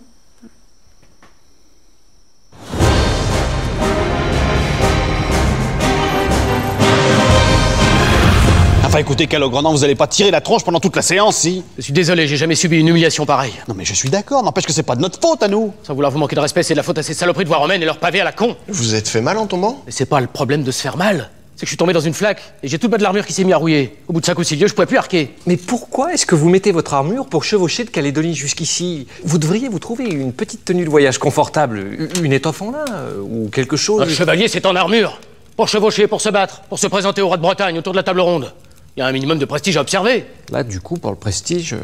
Enfin 8.85 8.99
écoutez, 8.99 9.27
Calogrenant, 9.27 9.73
vous 9.73 9.85
allez 9.85 9.95
pas 9.95 10.07
tirer 10.07 10.31
la 10.31 10.43
tronche 10.43 10.65
pendant 10.65 10.81
toute 10.81 10.97
la 10.97 11.03
séance, 11.03 11.37
si? 11.37 11.63
Je 11.79 11.83
suis 11.83 11.93
désolé, 11.95 12.27
j'ai 12.27 12.37
jamais 12.37 12.55
subi 12.55 12.79
une 12.79 12.89
humiliation 12.89 13.25
pareille. 13.25 13.55
Non 13.69 13.75
mais 13.75 13.87
je 13.87 13.95
suis 13.95 14.11
d'accord, 14.11 14.43
n'empêche 14.43 14.67
que 14.67 14.73
c'est 14.73 14.83
pas 14.83 14.97
de 14.97 15.01
notre 15.01 15.19
faute 15.19 15.43
à 15.43 15.49
nous 15.49 15.73
Sans 15.83 15.95
vouloir 15.95 16.11
vous 16.13 16.19
manquer 16.19 16.37
de 16.37 16.41
respect, 16.41 16.63
c'est 16.63 16.75
de 16.75 16.79
la 16.79 16.83
faute 16.83 16.99
à 16.99 17.03
ces 17.03 17.15
saloperies 17.15 17.45
de 17.45 17.49
voix 17.49 17.57
romaines 17.59 17.83
et 17.83 17.87
leur 17.87 17.99
pavé 17.99 18.21
à 18.21 18.25
la 18.25 18.33
con. 18.33 18.55
Vous 18.69 18.95
êtes 18.95 19.09
fait 19.09 19.23
mal 19.23 19.39
en 19.39 19.47
tombant? 19.47 19.83
Mais 19.87 19.93
c'est 19.93 20.05
pas 20.07 20.21
le 20.21 20.27
problème 20.27 20.63
de 20.63 20.71
se 20.71 20.83
faire 20.83 20.97
mal. 20.99 21.31
Que 21.63 21.67
je 21.67 21.71
suis 21.71 21.77
tombé 21.77 21.93
dans 21.93 22.01
une 22.01 22.13
flaque 22.15 22.43
et 22.63 22.69
j'ai 22.69 22.79
tout 22.79 22.87
le 22.89 22.91
bas 22.91 22.99
de 22.99 23.03
l'armure 23.05 23.25
qui 23.25 23.33
s'est 23.33 23.45
mis 23.45 23.53
à 23.53 23.57
rouiller. 23.57 23.97
Au 24.09 24.13
bout 24.13 24.21
de 24.21 24.27
5 24.27 24.39
ou 24.39 24.43
6 24.43 24.57
lieues, 24.57 24.67
je 24.67 24.75
pouvais 24.75 24.87
plus 24.87 24.97
arquer. 24.97 25.31
Mais 25.47 25.57
pourquoi 25.57 26.13
est-ce 26.13 26.27
que 26.27 26.35
vous 26.35 26.49
mettez 26.49 26.73
votre 26.73 26.93
armure 26.95 27.27
pour 27.27 27.45
chevaucher 27.45 27.85
de 27.85 27.91
Calédonie 27.91 28.35
jusqu'ici? 28.35 29.07
Vous 29.25 29.39
devriez 29.39 29.69
vous 29.69 29.79
trouver 29.79 30.05
une 30.07 30.33
petite 30.33 30.65
tenue 30.65 30.85
de 30.85 30.91
voyage 30.91 31.19
confortable, 31.19 31.85
une 32.23 32.33
étoffe 32.33 32.63
en 32.63 32.73
lin 32.73 32.85
euh, 32.93 33.21
ou 33.21 33.49
quelque 33.49 33.77
chose. 33.77 34.03
Un 34.03 34.09
chevalier, 34.09 34.49
c'est 34.49 34.67
en 34.67 34.75
armure. 34.75 35.21
Pour 35.57 35.69
chevaucher, 35.69 36.07
pour 36.09 36.21
se 36.21 36.29
battre, 36.31 36.63
pour 36.63 36.79
se 36.79 36.87
présenter 36.89 37.23
au 37.23 37.29
roi 37.29 37.37
de 37.37 37.43
Bretagne 37.43 37.79
autour 37.79 37.93
de 37.93 37.99
la 37.99 38.03
table 38.03 38.21
ronde. 38.21 38.53
Il 38.97 39.01
y 39.01 39.03
a 39.03 39.07
un 39.07 39.13
minimum 39.13 39.39
de 39.39 39.45
prestige 39.45 39.77
à 39.77 39.81
observer. 39.83 40.27
Là, 40.51 40.65
du 40.65 40.81
coup, 40.81 40.97
pour 40.97 41.11
le 41.13 41.17
prestige. 41.17 41.75
euh, 41.75 41.79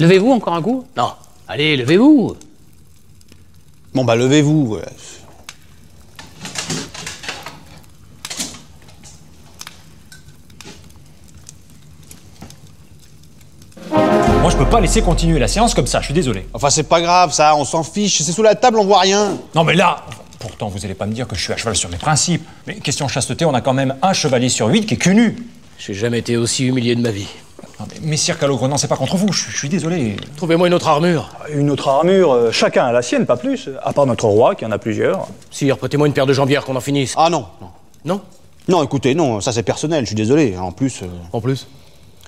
Levez-vous 0.00 0.30
encore 0.32 0.54
un 0.54 0.62
coup? 0.62 0.86
Non. 0.96 1.10
Allez, 1.48 1.76
levez-vous. 1.76 2.36
Bon 3.94 4.04
bah 4.04 4.16
levez-vous. 4.16 4.66
voilà. 4.66 4.86
Moi, 14.46 14.52
je 14.52 14.58
peux 14.58 14.70
pas 14.70 14.80
laisser 14.80 15.02
continuer 15.02 15.40
la 15.40 15.48
séance 15.48 15.74
comme 15.74 15.88
ça, 15.88 15.98
je 15.98 16.04
suis 16.04 16.14
désolé. 16.14 16.46
Enfin 16.54 16.70
c'est 16.70 16.84
pas 16.84 17.00
grave 17.00 17.32
ça, 17.32 17.56
on 17.56 17.64
s'en 17.64 17.82
fiche, 17.82 18.22
c'est 18.22 18.30
sous 18.30 18.44
la 18.44 18.54
table, 18.54 18.78
on 18.78 18.84
voit 18.84 19.00
rien. 19.00 19.36
Non, 19.56 19.64
mais 19.64 19.74
là, 19.74 20.04
pourtant, 20.38 20.68
vous 20.68 20.84
allez 20.84 20.94
pas 20.94 21.04
me 21.06 21.12
dire 21.12 21.26
que 21.26 21.34
je 21.34 21.42
suis 21.42 21.52
à 21.52 21.56
cheval 21.56 21.74
sur 21.74 21.90
mes 21.90 21.96
principes. 21.96 22.46
Mais 22.68 22.76
question 22.76 23.08
chasteté, 23.08 23.44
on 23.44 23.54
a 23.54 23.60
quand 23.60 23.72
même 23.72 23.96
un 24.02 24.12
chevalier 24.12 24.48
sur 24.48 24.68
huit 24.68 24.86
qui 24.86 24.94
est 24.94 24.98
cul 24.98 25.16
nu. 25.16 25.34
J'ai 25.80 25.94
jamais 25.94 26.20
été 26.20 26.36
aussi 26.36 26.64
humilié 26.64 26.94
de 26.94 27.00
ma 27.00 27.10
vie. 27.10 27.26
Non, 27.80 27.86
mais 27.90 28.08
Messire 28.08 28.38
Calogrenant, 28.38 28.76
c'est 28.76 28.86
pas 28.86 28.94
contre 28.96 29.16
vous, 29.16 29.32
je, 29.32 29.50
je 29.50 29.56
suis 29.58 29.68
désolé. 29.68 30.14
Trouvez-moi 30.36 30.68
une 30.68 30.74
autre 30.74 30.86
armure. 30.86 31.28
Une 31.52 31.68
autre 31.68 31.88
armure, 31.88 32.30
euh, 32.32 32.52
chacun 32.52 32.86
a 32.86 32.92
la 32.92 33.02
sienne, 33.02 33.26
pas 33.26 33.36
plus. 33.36 33.68
À 33.82 33.92
part 33.92 34.06
notre 34.06 34.26
roi, 34.26 34.54
qui 34.54 34.64
en 34.64 34.70
a 34.70 34.78
plusieurs. 34.78 35.26
Sire, 35.50 35.76
prêtez-moi 35.76 36.06
une 36.06 36.12
paire 36.12 36.26
de 36.26 36.32
jambières 36.32 36.64
qu'on 36.64 36.76
en 36.76 36.80
finisse. 36.80 37.14
Ah 37.16 37.30
non, 37.30 37.46
non. 37.60 37.70
Non? 38.04 38.20
Non 38.68 38.84
écoutez, 38.84 39.16
non, 39.16 39.40
ça 39.40 39.50
c'est 39.50 39.64
personnel, 39.64 40.02
je 40.04 40.10
suis 40.10 40.14
désolé. 40.14 40.56
En 40.56 40.70
plus. 40.70 41.02
euh, 41.02 41.06
En 41.32 41.40
plus? 41.40 41.66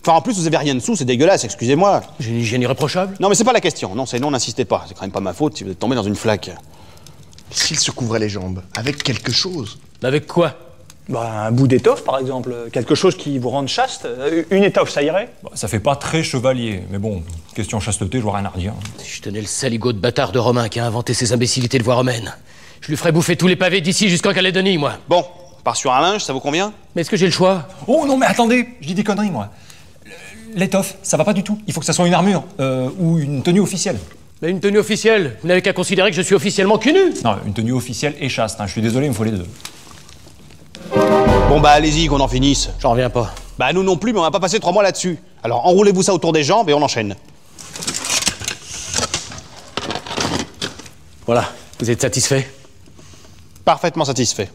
Enfin 0.09 0.17
en 0.17 0.23
plus 0.23 0.39
vous 0.39 0.47
avez 0.47 0.57
rien 0.57 0.75
dessous, 0.75 0.97
c'est 0.97 1.05
dégueulasse, 1.05 1.45
excusez-moi. 1.45 2.01
J'ai 2.19 2.31
une 2.31 2.39
hygiène 2.39 2.63
irréprochable? 2.63 3.15
Non 3.21 3.29
mais 3.29 3.35
c'est 3.35 3.45
pas 3.45 3.53
la 3.53 3.61
question, 3.61 3.95
non, 3.95 4.07
c'est 4.07 4.19
non, 4.19 4.31
n'insistez 4.31 4.65
pas, 4.65 4.87
c'est 4.89 4.95
quand 4.95 5.03
même 5.03 5.11
pas 5.11 5.21
ma 5.21 5.35
faute 5.35 5.59
si 5.59 5.65
vous 5.65 5.71
êtes 5.71 5.79
tombé 5.79 5.97
dans 5.97 6.03
une 6.03 6.17
flaque. 6.17 6.51
S'il 7.51 7.79
se 7.79 7.91
couvrait 7.91 8.19
les 8.19 8.31
jambes, 8.31 8.63
avec 8.75 9.03
quelque 9.03 9.31
chose. 9.31 9.79
Avec 10.03 10.27
quoi? 10.27 10.55
Bah, 11.11 11.45
un 11.45 11.51
bout 11.51 11.69
d'étoffe, 11.69 12.05
par 12.05 12.19
exemple. 12.19 12.55
Quelque 12.73 12.95
chose 12.95 13.19
qui 13.19 13.39
vous 13.39 13.51
rende 13.51 13.69
chaste. 13.69 14.07
Euh, 14.07 14.45
Une 14.51 14.65
étoffe, 14.65 14.89
ça 14.91 15.03
irait? 15.03 15.29
Bah, 15.43 15.51
ça 15.53 15.69
fait 15.69 15.79
pas 15.79 15.95
très 15.95 16.23
chevalier, 16.23 16.85
mais 16.91 16.99
bon, 16.99 17.23
question 17.55 17.79
chasteté, 17.79 18.17
je 18.17 18.23
vois 18.23 18.37
rien 18.37 18.47
à 18.47 18.49
redire. 18.49 18.73
Si 18.97 19.11
je 19.17 19.21
tenais 19.21 19.43
le 19.43 19.47
saligot 19.47 19.93
de 19.93 19.99
bâtard 19.99 20.33
de 20.33 20.39
Romain 20.39 20.71
qui 20.71 20.81
a 20.81 20.87
inventé 20.87 21.13
ces 21.13 21.35
imbécilités 21.35 21.79
de 21.79 21.85
voie 21.85 21.97
romaine, 21.97 22.35
je 22.81 22.89
lui 22.89 22.97
ferais 22.97 23.13
bouffer 23.13 23.37
tous 23.37 23.47
les 23.47 23.57
pavés 23.57 23.83
d'ici 23.83 24.09
jusqu'en 24.09 24.33
Calédonie, 24.33 24.79
moi. 24.79 24.95
Bon, 25.07 25.23
on 25.59 25.63
part 25.63 25.77
sur 25.77 25.93
un 25.93 26.01
linge, 26.01 26.25
ça 26.25 26.33
vous 26.33 26.41
convient? 26.41 26.73
Mais 26.95 27.03
est-ce 27.03 27.11
que 27.11 27.19
j'ai 27.19 27.27
le 27.27 27.33
choix? 27.33 27.69
Oh 27.87 28.07
non, 28.07 28.17
mais 28.17 28.27
attendez, 28.27 28.69
je 28.81 28.87
dis 28.87 28.95
des 28.95 29.05
conneries, 29.05 29.31
moi. 29.31 29.51
L'étoffe, 30.59 30.97
ça 31.05 31.17
va 31.17 31.25
pas 31.25 31.35
du 31.35 31.45
tout. 31.45 31.57
Il 31.69 31.73
faut 31.73 31.79
que 31.79 31.87
ça 31.87 31.93
soit 31.93 32.05
une 32.09 32.15
armure, 32.15 32.43
euh, 32.59 32.89
ou 32.99 33.19
une 33.19 33.45
tenue 33.45 33.61
officielle. 33.61 33.97
Mais 34.43 34.51
une 34.51 34.59
tenue 34.59 34.79
officielle 34.79 35.37
Vous 35.41 35.47
n'avez 35.47 35.63
qu'à 35.63 35.73
considérer 35.73 36.11
que 36.11 36.17
je 36.17 36.23
suis 36.23 36.35
officiellement 36.35 36.79
cul 36.79 36.93
nu 36.93 37.15
Non, 37.25 37.37
une 37.47 37.53
tenue 37.53 37.73
officielle 37.73 38.17
et 38.19 38.29
chaste, 38.29 38.61
hein. 38.61 38.67
je 38.67 38.73
suis 38.73 38.83
désolé, 38.83 39.07
il 39.07 39.11
me 39.11 39.15
faut 39.15 39.23
les 39.23 39.31
deux. 39.31 39.47
Bon 41.49 41.61
bah 41.61 41.71
allez-y, 41.71 42.09
qu'on 42.09 42.19
en 42.19 42.27
finisse. 42.27 42.71
J'en 42.81 42.91
reviens 42.91 43.09
pas. 43.09 43.33
Bah 43.57 43.73
nous 43.73 43.85
non 43.85 43.97
plus, 43.97 44.13
mais 44.13 44.19
on 44.19 44.23
va 44.23 44.33
pas 44.33 44.41
passer 44.41 44.59
trois 44.59 44.73
mois 44.73 44.83
là-dessus. 44.83 45.19
Alors 45.45 45.65
enroulez-vous 45.65 46.03
ça 46.03 46.13
autour 46.13 46.33
des 46.33 46.43
jambes 46.43 46.69
et 46.69 46.75
on 46.75 46.83
enchaîne. 46.83 47.15
Voilà, 51.25 51.45
vous 51.79 51.89
êtes 51.89 52.01
satisfait? 52.01 52.51
Parfaitement 53.65 54.05
satisfait. 54.05 54.51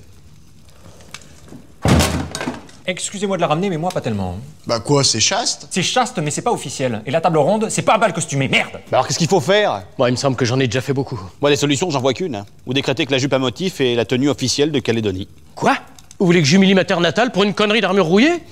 Excusez-moi 2.86 3.38
de 3.38 3.42
la 3.42 3.48
ramener, 3.48 3.70
mais 3.70 3.78
moi 3.78 3.90
pas 3.92 4.02
tellement. 4.02 4.36
Bah 4.68 4.80
quoi, 4.82 5.04
c'est 5.06 5.22
chaste 5.22 5.68
C'est 5.72 5.82
chaste, 5.82 6.18
mais 6.20 6.32
c'est 6.32 6.42
pas 6.42 6.52
officiel. 6.52 7.02
Et 7.06 7.12
la 7.12 7.22
table 7.22 7.38
ronde, 7.38 7.68
c'est 7.70 7.82
pas 7.82 7.94
à 7.94 7.98
balle 7.98 8.12
costumé, 8.14 8.50
merde 8.50 8.72
Bah 8.92 8.98
alors 8.98 9.08
qu'est-ce 9.08 9.18
qu'il 9.20 9.30
faut 9.30 9.40
faire 9.40 9.84
Bon, 9.98 10.06
il 10.08 10.12
me 10.12 10.16
semble 10.18 10.36
que 10.36 10.44
j'en 10.44 10.60
ai 10.60 10.68
déjà 10.68 10.82
fait 10.82 10.92
beaucoup. 10.94 11.20
Moi 11.42 11.50
des 11.50 11.56
solutions, 11.56 11.90
j'en 11.90 12.02
vois 12.02 12.14
qu'une. 12.14 12.36
hein. 12.36 12.46
Vous 12.66 12.74
décrétez 12.74 13.06
que 13.06 13.12
la 13.12 13.20
jupe 13.20 13.32
à 13.34 13.40
motif 13.40 13.80
est 13.80 13.96
la 13.96 14.04
tenue 14.04 14.28
officielle 14.30 14.72
de 14.72 14.80
Calédonie. 14.80 15.30
Quoi 15.56 15.78
Vous 16.20 16.26
voulez 16.26 16.42
que 16.42 16.48
j'humilie 16.48 16.74
ma 16.74 16.84
terre 16.84 17.00
natale 17.00 17.32
pour 17.32 17.44
une 17.44 17.54
connerie 17.54 17.80
d'armure 17.80 18.06
rouillée 18.06 18.44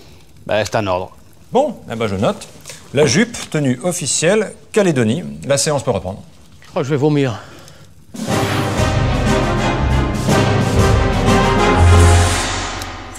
Bah 0.46 0.64
c'est 0.64 0.76
un 0.76 0.88
ordre. 0.88 1.12
Bon, 1.52 1.76
eh 1.92 1.96
ben 1.96 2.08
je 2.08 2.16
note. 2.16 2.48
La 2.94 3.06
jupe, 3.06 3.36
tenue 3.50 3.80
officielle, 3.84 4.54
Calédonie. 4.72 5.24
La 5.46 5.58
séance 5.58 5.84
peut 5.84 5.92
reprendre. 5.92 6.22
Oh, 6.76 6.84
je 6.84 6.90
vais 6.90 6.96
vomir. 6.98 7.38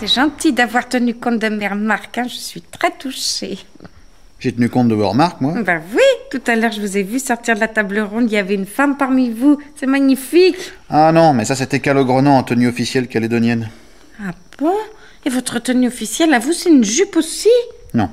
C'est 0.02 0.14
gentil 0.14 0.52
d'avoir 0.52 0.88
tenu 0.88 1.14
compte 1.14 1.38
de 1.38 1.48
mes 1.48 1.68
remarques, 1.68 2.18
hein, 2.18 2.26
je 2.26 2.34
suis 2.34 2.60
très 2.60 2.90
touchée. 2.90 3.60
J'ai 4.40 4.52
tenu 4.52 4.68
compte 4.68 4.88
de 4.88 4.96
vos 4.96 5.08
remarques, 5.08 5.40
moi. 5.40 5.54
Ben 5.62 5.80
oui, 5.94 6.02
tout 6.28 6.42
à 6.48 6.56
l'heure 6.56 6.72
je 6.72 6.80
vous 6.80 6.96
ai 6.96 7.04
vu 7.04 7.20
sortir 7.20 7.54
de 7.54 7.60
la 7.60 7.68
table 7.68 8.00
ronde, 8.00 8.24
il 8.28 8.34
y 8.34 8.36
avait 8.36 8.56
une 8.56 8.66
femme 8.66 8.96
parmi 8.96 9.30
vous, 9.30 9.58
c'est 9.76 9.86
magnifique. 9.86 10.56
Ah 10.90 11.12
non, 11.12 11.34
mais 11.34 11.44
ça 11.44 11.54
c'était 11.54 11.78
Calogrenant 11.78 12.36
en 12.36 12.42
tenue 12.42 12.66
officielle 12.66 13.06
calédonienne. 13.06 13.70
Ah 14.20 14.32
bon? 14.58 14.74
Et 15.24 15.30
votre 15.30 15.60
tenue 15.60 15.86
officielle, 15.86 16.34
à 16.34 16.40
vous, 16.40 16.52
c'est 16.52 16.70
une 16.70 16.82
jupe 16.82 17.14
aussi? 17.14 17.48
Non. 17.94 18.10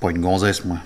Pas 0.00 0.10
une 0.10 0.22
gonzesse, 0.22 0.64
moi. 0.64 0.78